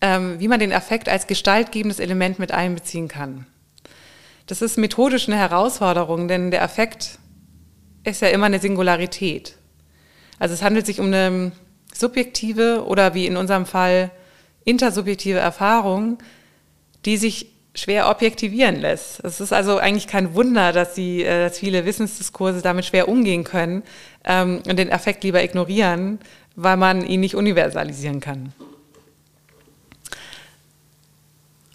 [0.00, 3.46] ähm, wie man den Affekt als gestaltgebendes Element mit einbeziehen kann.
[4.46, 7.18] Das ist methodisch eine Herausforderung, denn der Affekt
[8.04, 9.56] ist ja immer eine Singularität.
[10.38, 11.52] Also es handelt sich um eine
[11.92, 14.10] subjektive oder wie in unserem Fall
[14.64, 16.18] intersubjektive Erfahrung,
[17.04, 19.22] die sich schwer objektivieren lässt.
[19.22, 23.44] Es ist also eigentlich kein Wunder, dass, die, äh, dass viele Wissensdiskurse damit schwer umgehen
[23.44, 23.82] können
[24.26, 26.18] ähm, und den Affekt lieber ignorieren,
[26.56, 28.52] weil man ihn nicht universalisieren kann.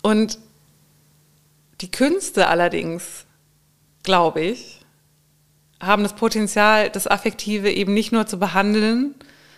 [0.01, 0.39] Und
[1.81, 3.25] die Künste allerdings,
[4.03, 4.81] glaube ich,
[5.81, 9.15] haben das Potenzial, das Affektive eben nicht nur zu behandeln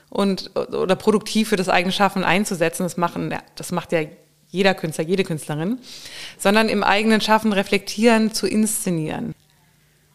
[0.09, 2.83] und oder produktiv für das eigene Schaffen einzusetzen.
[2.83, 4.01] Das machen, das macht ja
[4.47, 5.79] jeder Künstler, jede Künstlerin,
[6.37, 9.33] sondern im eigenen Schaffen reflektieren, zu inszenieren.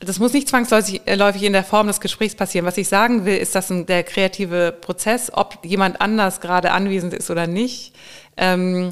[0.00, 2.66] Das muss nicht zwangsläufig in der Form des Gesprächs passieren.
[2.66, 7.30] Was ich sagen will, ist, dass der kreative Prozess, ob jemand anders gerade anwesend ist
[7.30, 7.94] oder nicht,
[8.36, 8.90] ähm,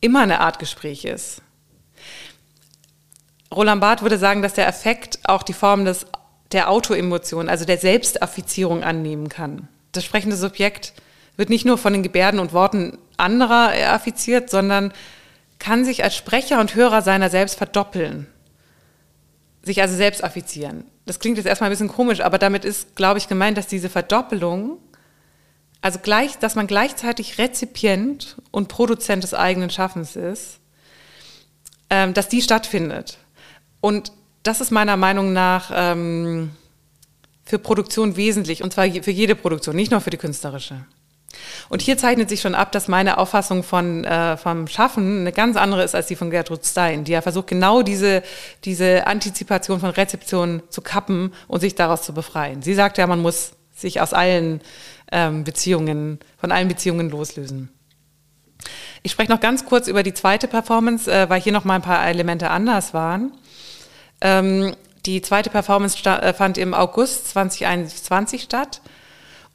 [0.00, 1.42] immer eine Art Gespräch ist.
[3.54, 6.06] Roland Barth würde sagen, dass der Affekt auch die Form des,
[6.52, 9.68] der Autoemotion, also der Selbstaffizierung annehmen kann.
[9.92, 10.92] Das sprechende Subjekt
[11.36, 14.92] wird nicht nur von den Gebärden und Worten anderer affiziert, sondern
[15.58, 18.26] kann sich als Sprecher und Hörer seiner selbst verdoppeln.
[19.62, 20.84] Sich also selbst affizieren.
[21.06, 23.88] Das klingt jetzt erstmal ein bisschen komisch, aber damit ist, glaube ich, gemeint, dass diese
[23.88, 24.78] Verdoppelung,
[25.82, 30.60] also gleich, dass man gleichzeitig Rezipient und Produzent des eigenen Schaffens ist,
[31.90, 33.18] ähm, dass die stattfindet.
[33.80, 36.50] Und das ist meiner Meinung nach ähm,
[37.44, 40.86] für Produktion wesentlich, und zwar für jede Produktion, nicht nur für die künstlerische.
[41.68, 45.56] Und hier zeichnet sich schon ab, dass meine Auffassung von, äh, vom Schaffen eine ganz
[45.56, 48.22] andere ist als die von Gertrud Stein, die ja versucht, genau diese,
[48.64, 52.62] diese Antizipation von Rezeption zu kappen und sich daraus zu befreien.
[52.62, 54.60] Sie sagt ja, man muss sich aus allen
[55.12, 57.70] ähm, Beziehungen, von allen Beziehungen loslösen.
[59.02, 61.82] Ich spreche noch ganz kurz über die zweite Performance, äh, weil hier noch mal ein
[61.82, 63.32] paar Elemente anders waren.
[64.20, 64.74] Ähm,
[65.06, 68.82] die zweite Performance äh, fand im August 2021 statt.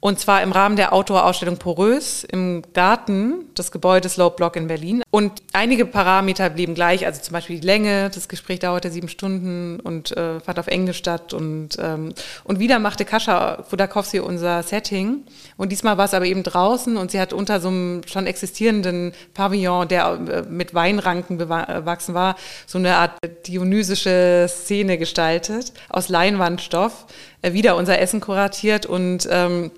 [0.06, 5.02] Und zwar im Rahmen der Outdoor-Ausstellung Porös im Garten des Gebäudes Low Block in Berlin.
[5.10, 8.08] Und einige Parameter blieben gleich, also zum Beispiel die Länge.
[8.14, 11.34] Das Gespräch dauerte sieben Stunden und äh, fand auf Englisch statt.
[11.34, 15.24] Und, ähm, und wieder machte Kascha Fudakowski unser Setting.
[15.56, 19.12] Und diesmal war es aber eben draußen und sie hat unter so einem schon existierenden
[19.34, 23.10] Pavillon, der äh, mit Weinranken bewachsen war, so eine Art
[23.48, 27.06] dionysische Szene gestaltet aus Leinwandstoff.
[27.42, 29.72] Äh, wieder unser Essen kuratiert und ähm,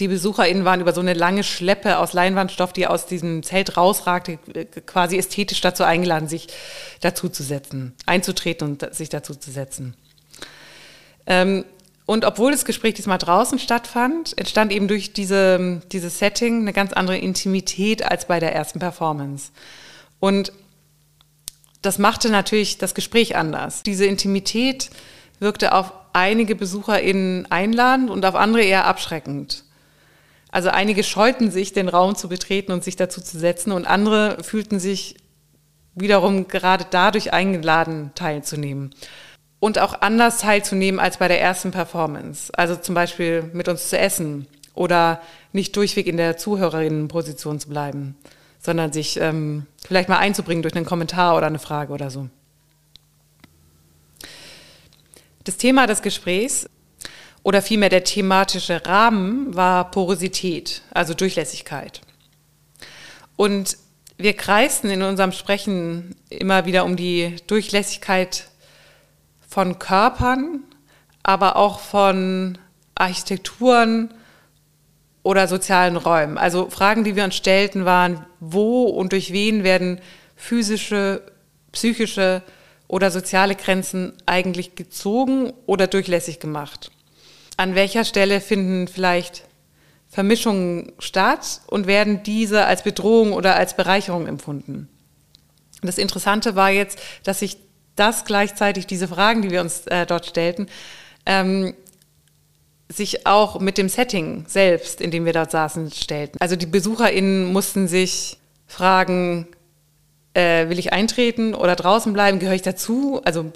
[0.00, 4.38] die BesucherInnen waren über so eine lange Schleppe aus Leinwandstoff, die aus diesem Zelt rausragte,
[4.86, 6.48] quasi ästhetisch dazu eingeladen, sich
[7.00, 9.94] dazu zu setzen, einzutreten und sich dazu zu setzen.
[11.26, 11.64] Ähm,
[12.06, 16.92] und obwohl das Gespräch diesmal draußen stattfand, entstand eben durch diese, dieses Setting eine ganz
[16.92, 19.52] andere Intimität als bei der ersten Performance.
[20.18, 20.52] Und
[21.82, 23.84] das machte natürlich das Gespräch anders.
[23.84, 24.90] Diese Intimität
[25.38, 29.64] wirkte auf einige BesucherInnen einladend und auf andere eher abschreckend.
[30.50, 34.42] Also einige scheuten sich, den Raum zu betreten und sich dazu zu setzen und andere
[34.42, 35.16] fühlten sich
[35.94, 38.94] wiederum gerade dadurch eingeladen, teilzunehmen.
[39.60, 42.50] Und auch anders teilzunehmen als bei der ersten Performance.
[42.56, 45.20] Also zum Beispiel mit uns zu essen oder
[45.52, 48.16] nicht durchweg in der Zuhörerinnenposition zu bleiben,
[48.58, 52.28] sondern sich ähm, vielleicht mal einzubringen durch einen Kommentar oder eine Frage oder so.
[55.44, 56.68] Das Thema des Gesprächs
[57.42, 62.00] oder vielmehr der thematische Rahmen war Porosität, also Durchlässigkeit.
[63.36, 63.76] Und
[64.18, 68.48] wir kreisten in unserem Sprechen immer wieder um die Durchlässigkeit
[69.48, 70.62] von Körpern,
[71.22, 72.58] aber auch von
[72.94, 74.12] Architekturen
[75.22, 76.38] oder sozialen Räumen.
[76.38, 80.00] Also Fragen, die wir uns stellten, waren, wo und durch wen werden
[80.36, 81.22] physische,
[81.72, 82.42] psychische
[82.88, 86.90] oder soziale Grenzen eigentlich gezogen oder durchlässig gemacht?
[87.60, 89.44] An welcher Stelle finden vielleicht
[90.08, 94.88] Vermischungen statt und werden diese als Bedrohung oder als Bereicherung empfunden.
[95.82, 97.58] Das Interessante war jetzt, dass sich
[97.94, 100.66] das gleichzeitig, diese Fragen, die wir uns äh, dort stellten,
[101.26, 101.74] ähm,
[102.88, 106.40] sich auch mit dem Setting selbst, in dem wir dort saßen, stellten.
[106.40, 109.46] Also die BesucherInnen mussten sich fragen,
[110.32, 112.38] Äh, will ich eintreten oder draußen bleiben?
[112.38, 113.20] Gehöre ich dazu?
[113.24, 113.50] Also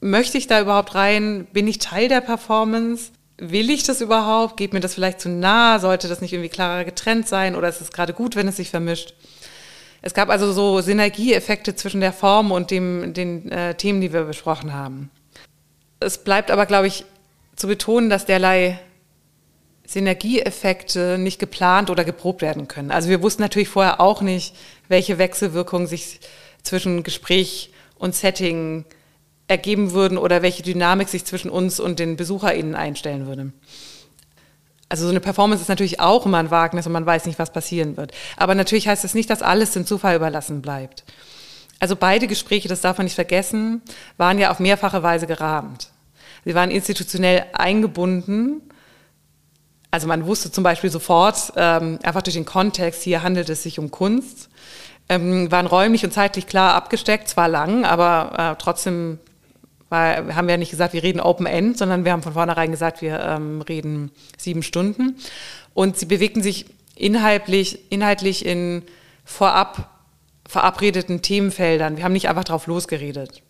[0.00, 1.46] möchte ich da überhaupt rein?
[1.52, 3.12] Bin ich Teil der Performance?
[3.40, 4.58] Will ich das überhaupt?
[4.58, 5.78] Geht mir das vielleicht zu nah?
[5.78, 7.56] Sollte das nicht irgendwie klarer getrennt sein?
[7.56, 9.14] Oder ist es gerade gut, wenn es sich vermischt?
[10.02, 14.24] Es gab also so Synergieeffekte zwischen der Form und dem, den äh, Themen, die wir
[14.24, 15.10] besprochen haben.
[16.00, 17.04] Es bleibt aber, glaube ich,
[17.56, 18.78] zu betonen, dass derlei
[19.86, 22.90] Synergieeffekte nicht geplant oder geprobt werden können.
[22.90, 24.54] Also wir wussten natürlich vorher auch nicht,
[24.88, 26.20] welche Wechselwirkungen sich
[26.62, 28.84] zwischen Gespräch und Setting
[29.50, 33.52] ergeben würden oder welche Dynamik sich zwischen uns und den BesucherInnen einstellen würde.
[34.88, 37.52] Also so eine Performance ist natürlich auch immer ein Wagnis und man weiß nicht, was
[37.52, 38.12] passieren wird.
[38.36, 41.04] Aber natürlich heißt das nicht, dass alles dem Zufall überlassen bleibt.
[41.80, 43.82] Also beide Gespräche, das darf man nicht vergessen,
[44.18, 45.88] waren ja auf mehrfache Weise gerahmt.
[46.44, 48.62] Sie waren institutionell eingebunden.
[49.90, 53.80] Also man wusste zum Beispiel sofort, ähm, einfach durch den Kontext, hier handelt es sich
[53.80, 54.48] um Kunst,
[55.08, 59.18] ähm, waren räumlich und zeitlich klar abgesteckt, zwar lang, aber äh, trotzdem
[59.90, 62.70] weil wir haben ja nicht gesagt, wir reden Open End, sondern wir haben von vornherein
[62.70, 65.16] gesagt, wir ähm, reden sieben Stunden.
[65.74, 68.82] Und sie bewegten sich inhaltlich, inhaltlich in
[69.24, 69.90] vorab
[70.48, 71.96] verabredeten Themenfeldern.
[71.96, 73.42] Wir haben nicht einfach drauf losgeredet.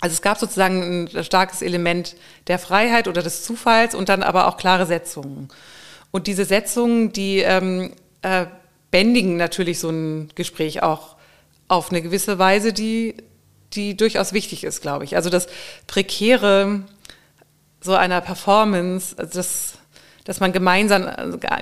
[0.00, 2.14] Also es gab sozusagen ein starkes Element
[2.46, 5.48] der Freiheit oder des Zufalls und dann aber auch klare Setzungen.
[6.10, 7.92] Und diese Setzungen, die ähm,
[8.22, 8.46] äh,
[8.90, 11.16] bändigen natürlich so ein Gespräch auch
[11.68, 13.16] auf eine gewisse Weise, die,
[13.74, 15.16] die durchaus wichtig ist, glaube ich.
[15.16, 15.46] Also das
[15.86, 16.82] Prekäre
[17.80, 19.74] so einer Performance, also das,
[20.24, 21.08] dass man gemeinsam,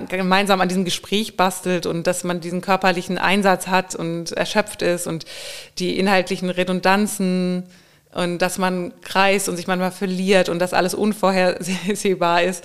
[0.09, 5.07] gemeinsam an diesem Gespräch bastelt und dass man diesen körperlichen Einsatz hat und erschöpft ist
[5.07, 5.25] und
[5.79, 7.63] die inhaltlichen Redundanzen
[8.13, 12.63] und dass man kreist und sich manchmal verliert und dass alles unvorhersehbar ist.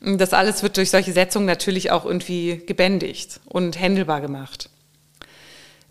[0.00, 4.68] Das alles wird durch solche Setzungen natürlich auch irgendwie gebändigt und händelbar gemacht.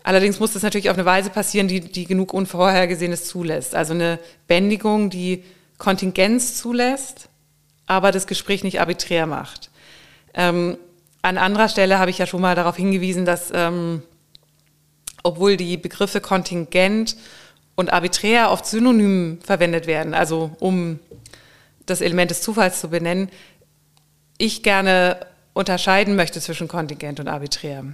[0.02, 3.74] Allerdings muss das natürlich auf eine Weise passieren, die, die genug Unvorhergesehenes zulässt.
[3.74, 5.44] Also eine Bändigung, die
[5.78, 7.28] Kontingenz zulässt,
[7.86, 9.70] aber das Gespräch nicht arbiträr macht.
[10.34, 10.78] Ähm,
[11.22, 14.02] an anderer Stelle habe ich ja schon mal darauf hingewiesen, dass ähm,
[15.22, 17.16] obwohl die Begriffe Kontingent
[17.74, 20.98] und arbiträr oft synonym verwendet werden, also um
[21.86, 23.28] das Element des Zufalls zu benennen,
[24.38, 27.84] ich gerne unterscheiden möchte zwischen Kontingent und arbiträr.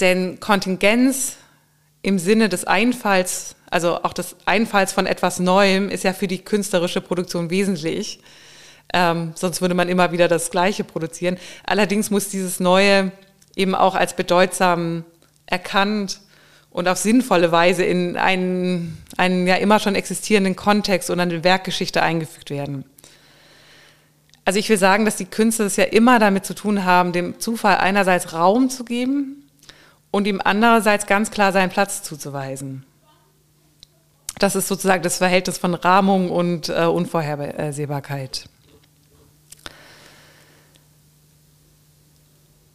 [0.00, 1.36] Denn Kontingenz
[2.02, 6.38] im Sinne des Einfalls, also auch des Einfalls von etwas Neuem, ist ja für die
[6.38, 8.20] künstlerische Produktion wesentlich.
[8.92, 11.36] Ähm, sonst würde man immer wieder das Gleiche produzieren.
[11.64, 13.12] Allerdings muss dieses Neue
[13.54, 15.04] eben auch als bedeutsam
[15.46, 16.20] erkannt
[16.70, 22.02] und auf sinnvolle Weise in einen, einen ja immer schon existierenden Kontext und eine Werkgeschichte
[22.02, 22.84] eingefügt werden.
[24.44, 27.38] Also ich will sagen, dass die Künstler es ja immer damit zu tun haben, dem
[27.38, 29.49] Zufall einerseits Raum zu geben
[30.10, 32.84] und ihm andererseits ganz klar seinen Platz zuzuweisen.
[34.38, 38.48] Das ist sozusagen das Verhältnis von Rahmung und äh, Unvorhersehbarkeit.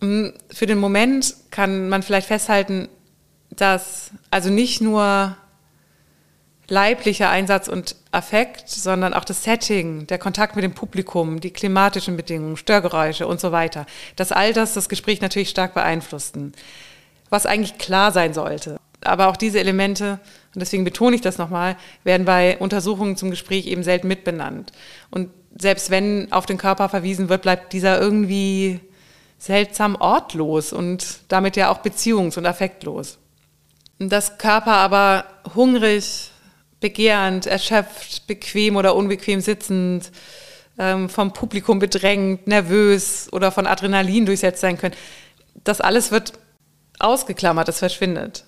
[0.01, 2.88] Hm, für den Moment kann man vielleicht festhalten,
[3.49, 5.36] dass also nicht nur
[6.67, 12.17] leiblicher Einsatz und Affekt, sondern auch das Setting, der Kontakt mit dem Publikum, die klimatischen
[12.17, 16.53] Bedingungen, Störgeräusche und so weiter, dass all das das Gespräch natürlich stark beeinflussten,
[17.30, 18.80] was eigentlich klar sein sollte.
[19.01, 20.19] Aber auch diese Elemente,
[20.53, 24.71] und deswegen betone ich das nochmal, werden bei Untersuchungen zum Gespräch eben selten mitbenannt.
[25.11, 28.80] Und selbst wenn auf den Körper verwiesen wird, bleibt dieser irgendwie
[29.38, 33.17] seltsam ortlos und damit ja auch beziehungs- und affektlos.
[33.99, 36.32] Das Körper aber hungrig,
[36.80, 40.11] begehrend, erschöpft, bequem oder unbequem sitzend,
[40.78, 44.95] ähm, vom Publikum bedrängt, nervös oder von Adrenalin durchsetzt sein können.
[45.63, 46.34] Das alles wird
[46.99, 48.45] ausgeklammert, es verschwindet.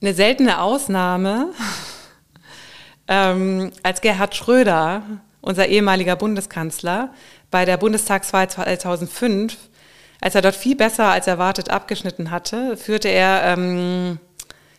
[0.00, 1.52] Eine seltene Ausnahme,
[3.08, 5.02] ähm, als Gerhard Schröder,
[5.40, 7.12] unser ehemaliger Bundeskanzler,
[7.50, 9.56] bei der Bundestagswahl 2005
[10.20, 14.18] als er dort viel besser als erwartet abgeschnitten hatte, führte er ähm,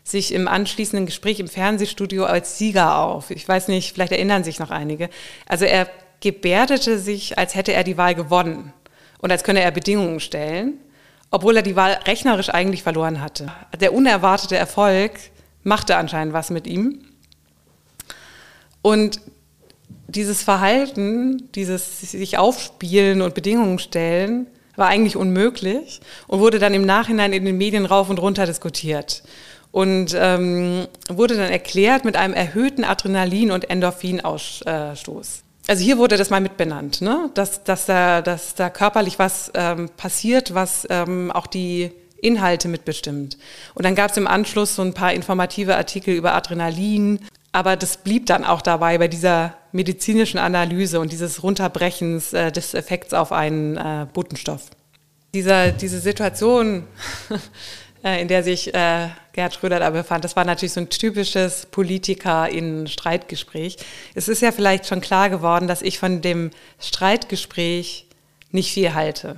[0.04, 3.30] sich im anschließenden Gespräch im Fernsehstudio als Sieger auf.
[3.30, 5.10] Ich weiß nicht, vielleicht erinnern sich noch einige.
[5.48, 5.90] Also er
[6.22, 8.74] gebärdete sich, als hätte er die Wahl gewonnen
[9.20, 10.80] und als könne er Bedingungen stellen,
[11.32, 13.52] obwohl er die Wahl rechnerisch eigentlich verloren hatte.
[13.80, 15.12] Der unerwartete Erfolg
[15.64, 17.02] machte anscheinend was mit ihm.
[18.82, 19.20] Und
[20.08, 24.48] dieses Verhalten, dieses sich aufspielen und Bedingungen stellen,
[24.78, 29.24] war eigentlich unmöglich und wurde dann im Nachhinein in den Medien rauf und runter diskutiert
[29.72, 35.44] und ähm, wurde dann erklärt mit einem erhöhten Adrenalin- und Endorphinausstoß.
[35.68, 37.30] Also hier wurde das mal mitbenannt, ne?
[37.34, 41.92] dass, dass, da, dass da körperlich was ähm, passiert, was ähm, auch die
[42.22, 43.38] Inhalte mitbestimmt.
[43.76, 47.20] Und dann gab es im Anschluss so ein paar informative Artikel über Adrenalin,
[47.52, 52.74] aber das blieb dann auch dabei bei dieser medizinischen Analyse und dieses Runterbrechens äh, des
[52.74, 54.70] Effekts auf einen äh, Botenstoff.
[55.34, 56.86] Dieser, diese Situation,
[58.16, 62.50] in der sich äh, Gerhard Schröder da befand, das war natürlich so ein typisches Politiker
[62.50, 63.78] in Streitgespräch.
[64.16, 68.08] Es ist ja vielleicht schon klar geworden, dass ich von dem Streitgespräch
[68.52, 69.38] nicht viel halte.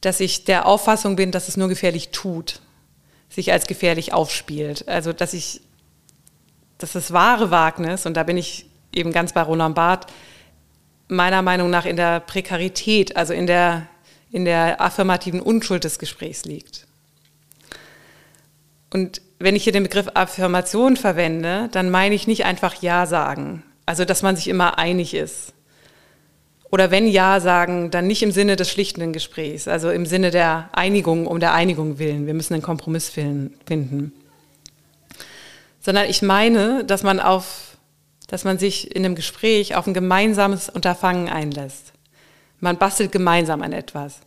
[0.00, 2.60] Dass ich der Auffassung bin, dass es nur gefährlich tut,
[3.28, 4.88] sich als gefährlich aufspielt.
[4.88, 5.60] Also, dass ich,
[6.78, 10.06] dass das wahre Wagnis, und da bin ich eben ganz bei Roland Barth,
[11.08, 13.86] meiner Meinung nach in der Prekarität, also in der,
[14.30, 16.86] in der affirmativen Unschuld des Gesprächs liegt.
[18.94, 23.64] Und wenn ich hier den Begriff Affirmation verwende, dann meine ich nicht einfach Ja sagen,
[23.86, 25.52] also dass man sich immer einig ist.
[26.70, 30.68] Oder wenn Ja sagen, dann nicht im Sinne des schlichtenden Gesprächs, also im Sinne der
[30.70, 32.28] Einigung um der Einigung willen.
[32.28, 34.12] Wir müssen einen Kompromiss finden.
[35.80, 37.76] Sondern ich meine, dass man auf
[38.28, 41.92] dass man sich in einem Gespräch auf ein gemeinsames Unterfangen einlässt.
[42.60, 44.20] Man bastelt gemeinsam an etwas.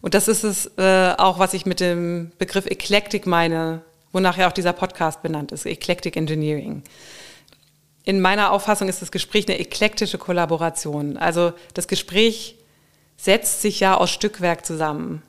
[0.00, 3.82] Und das ist es äh, auch, was ich mit dem Begriff Eclectic meine,
[4.14, 6.82] wonach ja auch dieser Podcast benannt ist, Eclectic Engineering.
[8.04, 11.16] In meiner Auffassung ist das Gespräch eine eklektische Kollaboration.
[11.16, 12.56] Also das Gespräch
[13.16, 15.22] setzt sich ja aus Stückwerk zusammen.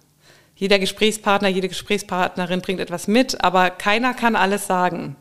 [0.55, 5.15] Jeder Gesprächspartner, jede Gesprächspartnerin bringt etwas mit, aber keiner kann alles sagen.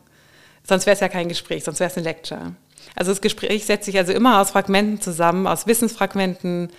[0.67, 2.55] Sonst wäre es ja kein Gespräch, sonst wäre es eine Lecture.
[2.95, 6.69] Also das Gespräch setzt sich also immer aus Fragmenten zusammen, aus Wissensfragmenten,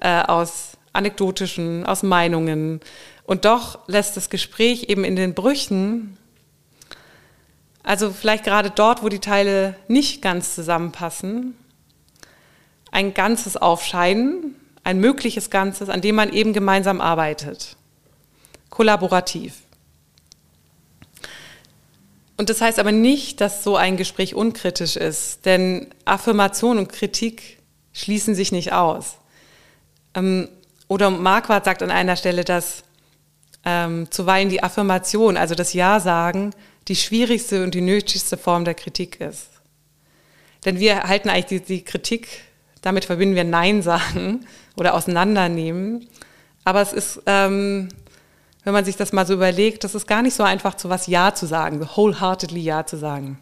[0.00, 2.80] äh, aus anekdotischen, aus Meinungen.
[3.24, 6.17] Und doch lässt das Gespräch eben in den Brüchen,
[7.88, 11.56] also vielleicht gerade dort, wo die Teile nicht ganz zusammenpassen,
[12.92, 17.76] ein Ganzes aufscheinen, ein mögliches Ganzes, an dem man eben gemeinsam arbeitet.
[18.68, 19.54] Kollaborativ.
[22.36, 27.56] Und das heißt aber nicht, dass so ein Gespräch unkritisch ist, denn Affirmation und Kritik
[27.94, 29.16] schließen sich nicht aus.
[30.12, 30.50] Ähm,
[30.88, 32.82] oder Marquardt sagt an einer Stelle, dass
[33.64, 36.52] ähm, zuweilen die Affirmation, also das Ja-Sagen,
[36.88, 39.48] die schwierigste und die nötigste Form der Kritik ist.
[40.64, 42.28] Denn wir halten eigentlich die, die Kritik,
[42.82, 46.08] damit verbinden wir Nein sagen oder auseinandernehmen.
[46.64, 47.88] Aber es ist ähm,
[48.68, 51.06] wenn man sich das mal so überlegt, das ist gar nicht so einfach, zu was
[51.06, 53.38] Ja zu sagen, wholeheartedly Ja zu sagen.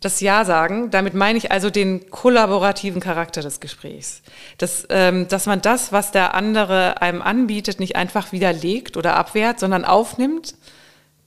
[0.00, 4.22] Das Ja sagen, damit meine ich also den kollaborativen Charakter des Gesprächs.
[4.58, 9.58] Das, ähm, dass man das, was der andere einem anbietet, nicht einfach widerlegt oder abwehrt,
[9.58, 10.54] sondern aufnimmt,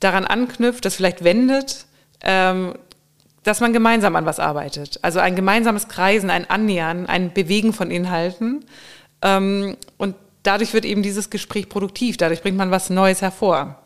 [0.05, 1.85] daran anknüpft, das vielleicht wendet,
[2.21, 2.75] ähm,
[3.43, 4.99] dass man gemeinsam an was arbeitet.
[5.01, 8.65] Also ein gemeinsames Kreisen, ein Annähern, ein Bewegen von Inhalten.
[9.21, 13.81] Ähm, und dadurch wird eben dieses Gespräch produktiv, dadurch bringt man was Neues hervor.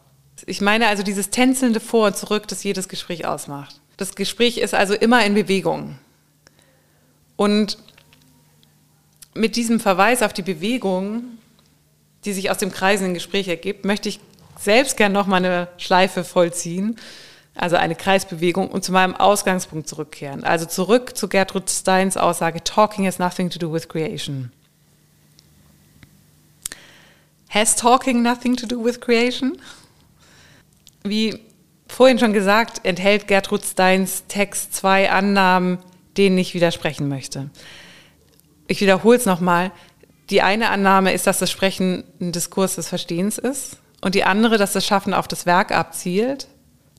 [0.46, 3.82] Ich meine also dieses tänzelnde Vor und Zurück, das jedes Gespräch ausmacht.
[3.98, 5.98] Das Gespräch ist also immer in Bewegung.
[7.36, 7.78] Und
[9.34, 11.24] mit diesem Verweis auf die Bewegung,
[12.26, 14.20] die sich aus dem kreisenden Gespräch ergibt, möchte ich
[14.60, 16.98] selbst gern noch mal eine Schleife vollziehen,
[17.56, 20.44] also eine Kreisbewegung und zu meinem Ausgangspunkt zurückkehren.
[20.44, 24.52] Also zurück zu Gertrud Steins Aussage, Talking has nothing to do with creation.
[27.50, 29.58] Has talking nothing to do with creation?
[31.04, 31.40] Wie
[31.88, 35.80] vorhin schon gesagt, enthält Gertrud Steins Text zwei Annahmen,
[36.18, 37.50] denen ich widersprechen möchte.
[38.68, 39.72] Ich wiederhole es nochmal.
[40.30, 44.58] Die eine Annahme ist, dass das Sprechen ein Diskurs des Verstehens ist und die andere,
[44.58, 46.48] dass das Schaffen auf das Werk abzielt,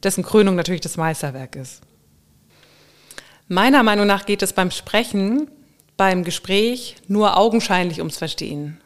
[0.02, 1.82] dessen Krönung natürlich das Meisterwerk ist.
[3.48, 5.50] Meiner Meinung nach geht es beim Sprechen,
[5.96, 8.80] beim Gespräch nur augenscheinlich ums Verstehen.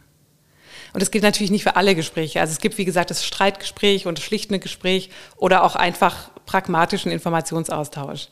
[0.92, 2.40] Und das gilt natürlich nicht für alle Gespräche.
[2.40, 7.10] Also es gibt, wie gesagt, das Streitgespräch und das schlichtende Gespräch oder auch einfach pragmatischen
[7.10, 8.28] Informationsaustausch.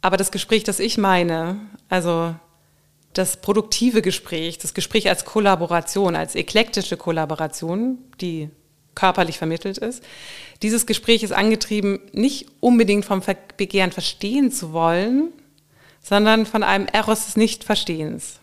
[0.00, 1.56] Aber das Gespräch, das ich meine,
[1.88, 2.34] also
[3.14, 8.50] das produktive Gespräch, das Gespräch als Kollaboration, als eklektische Kollaboration, die
[8.98, 10.02] körperlich vermittelt ist.
[10.62, 13.22] Dieses Gespräch ist angetrieben, nicht unbedingt vom
[13.56, 15.28] Begehren verstehen zu wollen,
[16.02, 18.40] sondern von einem Eros des Nichtverstehens.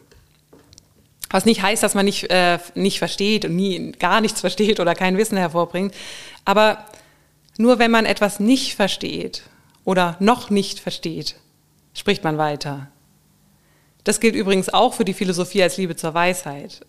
[1.29, 4.95] Was nicht heißt, dass man nicht, äh, nicht versteht und nie gar nichts versteht oder
[4.95, 5.93] kein Wissen hervorbringt.
[6.45, 6.85] Aber
[7.57, 9.43] nur wenn man etwas nicht versteht
[9.83, 11.35] oder noch nicht versteht,
[11.93, 12.87] spricht man weiter.
[14.05, 16.85] Das gilt übrigens auch für die Philosophie als Liebe zur Weisheit.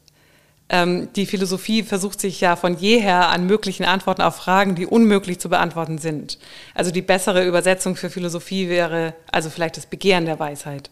[0.68, 5.38] Ähm, die Philosophie versucht sich ja von jeher an möglichen Antworten auf Fragen, die unmöglich
[5.38, 6.38] zu beantworten sind.
[6.74, 10.90] Also die bessere Übersetzung für Philosophie wäre also vielleicht das Begehren der Weisheit,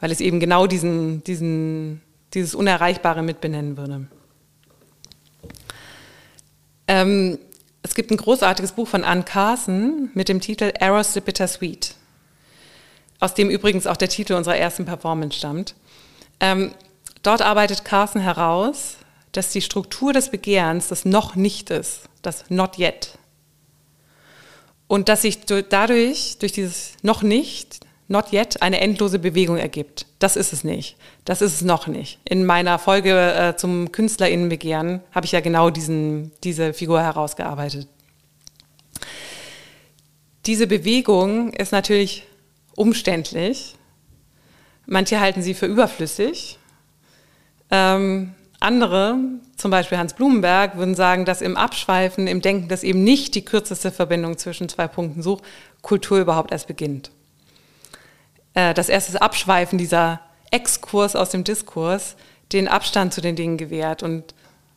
[0.00, 2.00] weil es eben genau diesen, diesen
[2.34, 4.06] dieses Unerreichbare mit benennen würde.
[6.86, 7.38] Ähm,
[7.82, 11.94] es gibt ein großartiges Buch von Anne Carson mit dem Titel Eros the Bittersweet,
[13.20, 15.74] aus dem übrigens auch der Titel unserer ersten Performance stammt.
[16.40, 16.72] Ähm,
[17.22, 18.96] dort arbeitet Carson heraus,
[19.32, 23.18] dass die Struktur des Begehrens das noch nicht ist, das not yet.
[24.88, 30.06] Und dass sich dadurch, durch dieses noch nicht, not yet, eine endlose Bewegung ergibt.
[30.18, 30.96] Das ist es nicht.
[31.24, 32.18] Das ist es noch nicht.
[32.24, 37.86] In meiner Folge äh, zum KünstlerInnenbegehren habe ich ja genau diesen, diese Figur herausgearbeitet.
[40.46, 42.26] Diese Bewegung ist natürlich
[42.74, 43.76] umständlich.
[44.86, 46.58] Manche halten sie für überflüssig.
[47.70, 49.16] Ähm, andere,
[49.56, 53.44] zum Beispiel Hans Blumenberg, würden sagen, dass im Abschweifen, im Denken, das eben nicht die
[53.44, 55.44] kürzeste Verbindung zwischen zwei Punkten sucht,
[55.80, 57.10] Kultur überhaupt erst beginnt.
[58.54, 62.16] Äh, das erste Abschweifen dieser Exkurs aus dem Diskurs
[62.52, 64.34] den Abstand zu den Dingen gewährt und,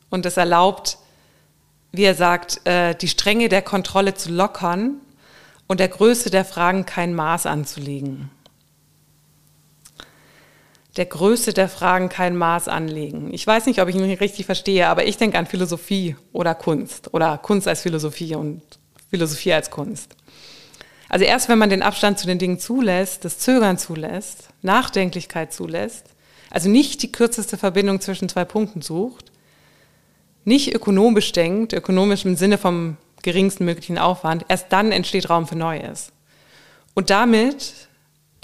[0.10, 0.98] und es erlaubt,
[1.91, 4.96] wie er sagt, äh, die Strenge der Kontrolle zu lockern
[5.68, 8.30] und der Größe der Fragen kein Maß anzulegen
[10.96, 13.34] der Größe der Fragen kein Maß anlegen.
[13.34, 17.14] Ich weiß nicht, ob ich ihn richtig verstehe, aber ich denke an Philosophie oder Kunst
[17.14, 18.62] oder Kunst als Philosophie und
[19.10, 20.16] Philosophie als Kunst.
[21.10, 26.08] Also erst wenn man den Abstand zu den Dingen zulässt, das Zögern zulässt, Nachdenklichkeit zulässt,
[26.50, 29.32] also nicht die kürzeste Verbindung zwischen zwei Punkten sucht,
[30.46, 35.56] nicht ökonomisch denkt, ökonomisch im Sinne vom geringsten möglichen Aufwand, erst dann entsteht Raum für
[35.56, 36.12] Neues.
[36.94, 37.88] Und damit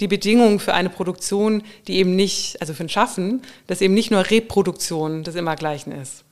[0.00, 4.10] die Bedingungen für eine Produktion, die eben nicht, also für ein Schaffen, das eben nicht
[4.10, 6.24] nur Reproduktion des Immergleichen ist.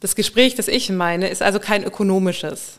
[0.00, 2.78] Das Gespräch, das ich meine, ist also kein ökonomisches.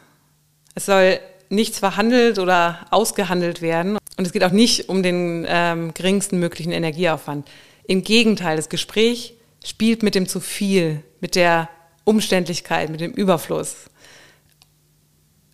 [0.73, 1.19] Es soll
[1.49, 6.71] nichts verhandelt oder ausgehandelt werden und es geht auch nicht um den ähm, geringsten möglichen
[6.71, 7.47] Energieaufwand.
[7.83, 11.69] Im Gegenteil, das Gespräch spielt mit dem zu viel, mit der
[12.05, 13.75] Umständlichkeit, mit dem Überfluss.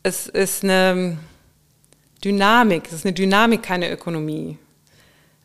[0.03, 1.17] Es ist eine
[2.23, 2.87] Dynamik.
[2.87, 4.57] Es ist eine Dynamik, keine Ökonomie.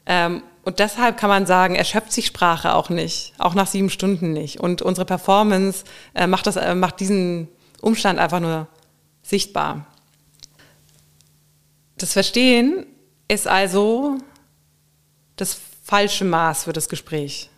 [0.07, 4.33] Ähm, und deshalb kann man sagen, erschöpft sich Sprache auch nicht, auch nach sieben Stunden
[4.33, 4.61] nicht.
[4.61, 7.49] Und unsere Performance äh, macht, das, äh, macht diesen
[7.81, 8.69] Umstand einfach nur
[9.23, 9.87] sichtbar.
[11.99, 12.87] Das Verstehen
[13.29, 14.19] ist also
[15.37, 17.51] das falsche Maß für das Gespräch.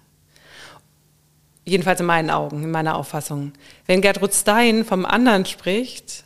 [1.67, 3.53] Jedenfalls in meinen Augen, in meiner Auffassung.
[3.87, 6.24] Wenn Gertrud Stein vom anderen spricht,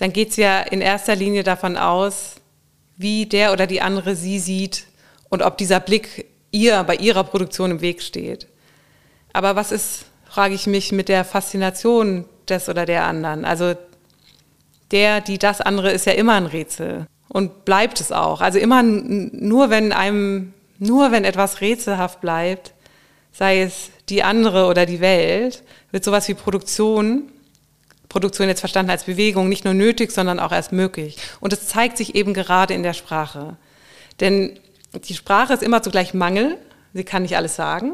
[0.00, 2.36] dann geht es ja in erster Linie davon aus,
[2.96, 4.86] wie der oder die andere sie sieht
[5.28, 8.46] und ob dieser Blick ihr bei ihrer Produktion im Weg steht.
[9.34, 13.44] Aber was ist, frage ich mich, mit der Faszination des oder der anderen?
[13.44, 13.74] Also
[14.90, 18.40] der, die, das andere ist ja immer ein Rätsel und bleibt es auch.
[18.40, 22.72] Also immer nur wenn einem, nur wenn etwas rätselhaft bleibt,
[23.32, 27.29] sei es die andere oder die Welt, wird sowas wie Produktion
[28.10, 31.16] Produktion jetzt verstanden als Bewegung nicht nur nötig, sondern auch erst möglich.
[31.38, 33.56] Und es zeigt sich eben gerade in der Sprache.
[34.18, 34.58] Denn
[34.92, 36.58] die Sprache ist immer zugleich Mangel,
[36.92, 37.92] sie kann nicht alles sagen,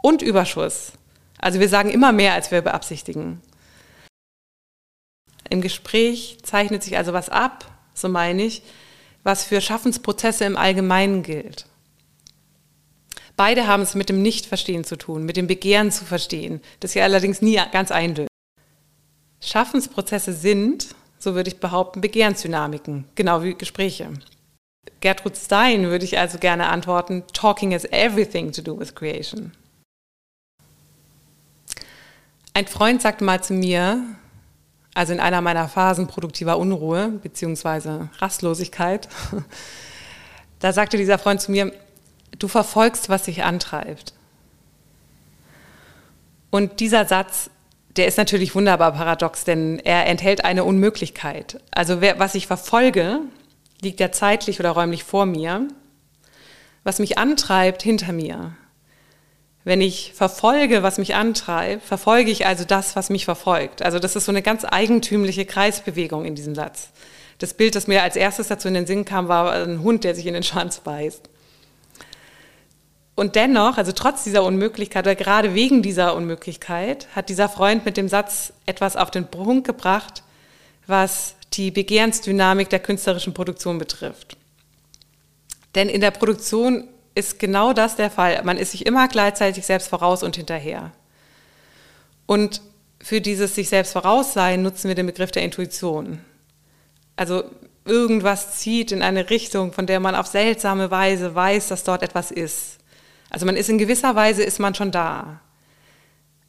[0.00, 0.92] und Überschuss.
[1.38, 3.42] Also wir sagen immer mehr, als wir beabsichtigen.
[5.50, 8.62] Im Gespräch zeichnet sich also was ab, so meine ich,
[9.24, 11.66] was für Schaffensprozesse im Allgemeinen gilt.
[13.36, 17.02] Beide haben es mit dem Nichtverstehen zu tun, mit dem Begehren zu verstehen, das ja
[17.02, 18.28] allerdings nie ganz eindeutig.
[19.46, 20.88] Schaffensprozesse sind,
[21.20, 24.10] so würde ich behaupten, Begehrensdynamiken, genau wie Gespräche.
[25.00, 29.52] Gertrud Stein würde ich also gerne antworten, Talking has everything to do with creation.
[32.54, 34.02] Ein Freund sagte mal zu mir,
[34.94, 38.08] also in einer meiner Phasen produktiver Unruhe bzw.
[38.18, 39.08] Rastlosigkeit,
[40.58, 41.72] da sagte dieser Freund zu mir,
[42.36, 44.12] du verfolgst, was dich antreibt.
[46.50, 47.50] Und dieser Satz
[47.96, 51.60] der ist natürlich wunderbar paradox, denn er enthält eine Unmöglichkeit.
[51.70, 53.20] Also wer, was ich verfolge,
[53.80, 55.68] liegt ja zeitlich oder räumlich vor mir.
[56.84, 58.56] Was mich antreibt, hinter mir.
[59.64, 63.82] Wenn ich verfolge, was mich antreibt, verfolge ich also das, was mich verfolgt.
[63.82, 66.90] Also das ist so eine ganz eigentümliche Kreisbewegung in diesem Satz.
[67.38, 70.14] Das Bild, das mir als erstes dazu in den Sinn kam, war ein Hund, der
[70.14, 71.28] sich in den Schwanz beißt.
[73.16, 77.96] Und dennoch, also trotz dieser Unmöglichkeit oder gerade wegen dieser Unmöglichkeit, hat dieser Freund mit
[77.96, 80.22] dem Satz etwas auf den Punkt gebracht,
[80.86, 84.36] was die Begehrensdynamik der künstlerischen Produktion betrifft.
[85.74, 88.42] Denn in der Produktion ist genau das der Fall.
[88.44, 90.92] Man ist sich immer gleichzeitig selbst voraus und hinterher.
[92.26, 92.60] Und
[93.00, 96.20] für dieses sich selbst voraussein nutzen wir den Begriff der Intuition.
[97.16, 97.44] Also
[97.86, 102.30] irgendwas zieht in eine Richtung, von der man auf seltsame Weise weiß, dass dort etwas
[102.30, 102.75] ist.
[103.36, 105.40] Also man ist in gewisser Weise ist man schon da.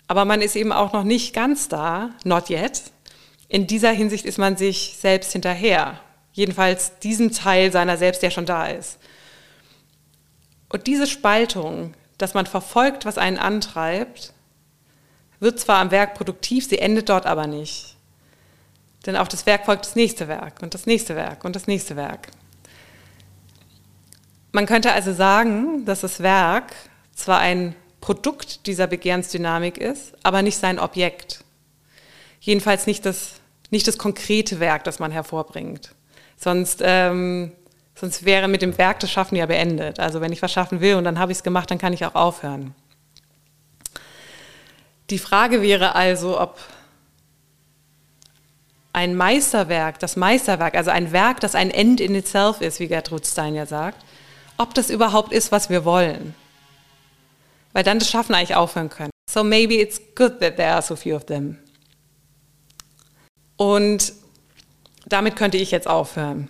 [0.07, 2.81] Aber man ist eben auch noch nicht ganz da, not yet.
[3.49, 5.99] In dieser Hinsicht ist man sich selbst hinterher.
[6.31, 8.99] Jedenfalls diesem Teil seiner selbst, der schon da ist.
[10.69, 14.31] Und diese Spaltung, dass man verfolgt, was einen antreibt,
[15.41, 17.97] wird zwar am Werk produktiv, sie endet dort aber nicht.
[19.05, 21.97] Denn auf das Werk folgt das nächste Werk und das nächste Werk und das nächste
[21.97, 22.29] Werk.
[24.57, 26.73] Man könnte also sagen, dass das Werk
[27.13, 31.43] zwar ein Produkt dieser Begehrensdynamik ist, aber nicht sein Objekt.
[32.39, 33.33] Jedenfalls nicht das,
[33.69, 35.93] nicht das konkrete Werk, das man hervorbringt.
[36.37, 37.51] Sonst, ähm,
[37.93, 39.99] sonst wäre mit dem Werk das Schaffen ja beendet.
[39.99, 42.03] Also wenn ich was schaffen will und dann habe ich es gemacht, dann kann ich
[42.03, 42.73] auch aufhören.
[45.11, 46.57] Die Frage wäre also, ob
[48.91, 53.27] ein Meisterwerk, das Meisterwerk, also ein Werk, das ein End in itself ist, wie Gertrud
[53.27, 54.03] Stein ja sagt,
[54.57, 56.35] ob das überhaupt ist, was wir wollen.
[57.73, 59.11] Weil dann das Schaffen eigentlich aufhören können.
[59.29, 61.57] So maybe it's good that there are so few of them.
[63.57, 64.13] Und
[65.05, 66.49] damit könnte ich jetzt aufhören.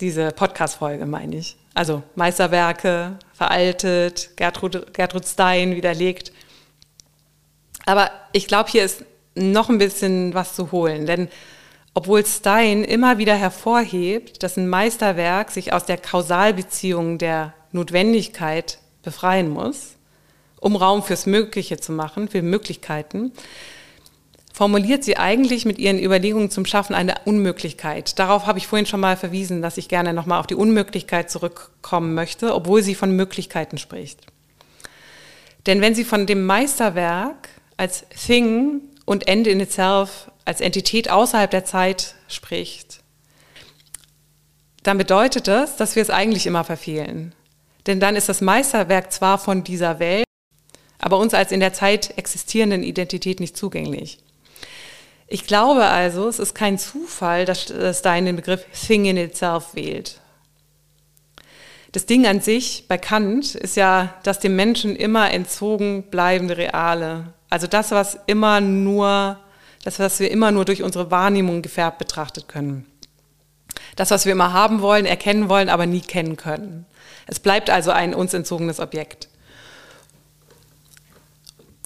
[0.00, 1.56] Diese Podcast-Folge meine ich.
[1.74, 6.32] Also Meisterwerke, veraltet, Gertrud, Gertrud Stein widerlegt.
[7.86, 9.04] Aber ich glaube, hier ist
[9.34, 11.28] noch ein bisschen was zu holen, denn
[11.94, 19.48] obwohl Stein immer wieder hervorhebt, dass ein Meisterwerk sich aus der Kausalbeziehung der Notwendigkeit befreien
[19.48, 19.94] muss,
[20.60, 23.32] um Raum fürs Mögliche zu machen, für Möglichkeiten,
[24.52, 28.18] formuliert sie eigentlich mit ihren Überlegungen zum Schaffen eine Unmöglichkeit.
[28.18, 32.14] Darauf habe ich vorhin schon mal verwiesen, dass ich gerne nochmal auf die Unmöglichkeit zurückkommen
[32.14, 34.20] möchte, obwohl sie von Möglichkeiten spricht.
[35.66, 41.50] Denn wenn sie von dem Meisterwerk als Thing und End in itself als Entität außerhalb
[41.50, 43.00] der Zeit spricht,
[44.82, 47.34] dann bedeutet das, dass wir es eigentlich immer verfehlen.
[47.86, 50.24] Denn dann ist das Meisterwerk zwar von dieser Welt,
[50.98, 54.18] aber uns als in der Zeit existierenden Identität nicht zugänglich.
[55.26, 60.20] Ich glaube also, es ist kein Zufall, dass Stein den Begriff Thing in itself wählt.
[61.92, 67.32] Das Ding an sich bei Kant ist ja das dem Menschen immer entzogen bleibende Reale.
[67.50, 69.38] Also das, was immer nur,
[69.84, 72.86] das, was wir immer nur durch unsere Wahrnehmung gefärbt betrachtet können.
[73.96, 76.86] Das, was wir immer haben wollen, erkennen wollen, aber nie kennen können.
[77.26, 79.28] Es bleibt also ein uns entzogenes Objekt.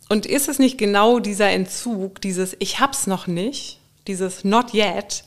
[0.09, 5.25] Und ist es nicht genau dieser Entzug, dieses Ich hab's noch nicht, dieses Not yet,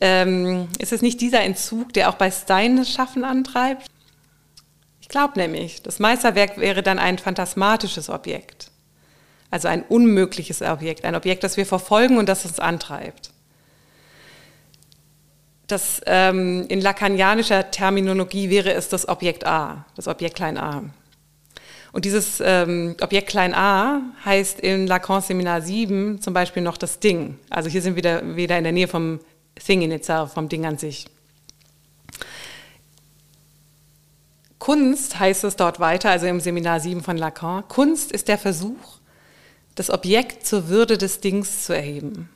[0.00, 3.86] ähm, ist es nicht dieser Entzug, der auch bei Stein das Schaffen antreibt?
[5.00, 8.70] Ich glaube nämlich, das Meisterwerk wäre dann ein phantasmatisches Objekt.
[9.50, 13.30] Also ein unmögliches Objekt, ein Objekt, das wir verfolgen und das uns antreibt.
[15.66, 20.82] Das, ähm, in lakanianischer Terminologie wäre es das Objekt A, das Objekt klein a.
[21.92, 27.00] Und dieses ähm, Objekt klein a heißt in Lacan Seminar 7 zum Beispiel noch das
[27.00, 27.38] Ding.
[27.50, 29.20] Also hier sind wir wieder, wieder in der Nähe vom
[29.56, 31.06] Thing in itself, vom Ding an sich.
[34.58, 38.97] Kunst heißt es dort weiter, also im Seminar 7 von Lacan, Kunst ist der Versuch,
[39.78, 42.28] das Objekt zur Würde des Dings zu erheben.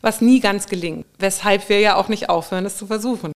[0.00, 3.32] Was nie ganz gelingt, weshalb wir ja auch nicht aufhören, es zu versuchen.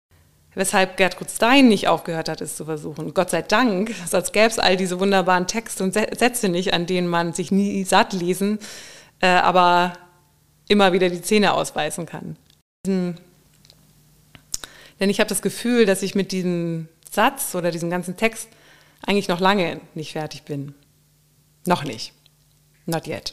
[0.55, 3.13] Weshalb Gertrud Stein nicht aufgehört hat, es zu versuchen.
[3.13, 7.07] Gott sei Dank, sonst gäbe es all diese wunderbaren Texte und Sätze nicht, an denen
[7.07, 8.59] man sich nie satt lesen,
[9.19, 9.93] äh, aber
[10.67, 12.37] immer wieder die Zähne ausbeißen kann.
[12.85, 13.17] Denn
[14.99, 18.47] ich habe das Gefühl, dass ich mit diesen Satz oder diesem ganzen Text
[19.05, 20.75] eigentlich noch lange nicht fertig bin.
[21.65, 22.13] Noch nicht.
[22.85, 23.31] Not yet.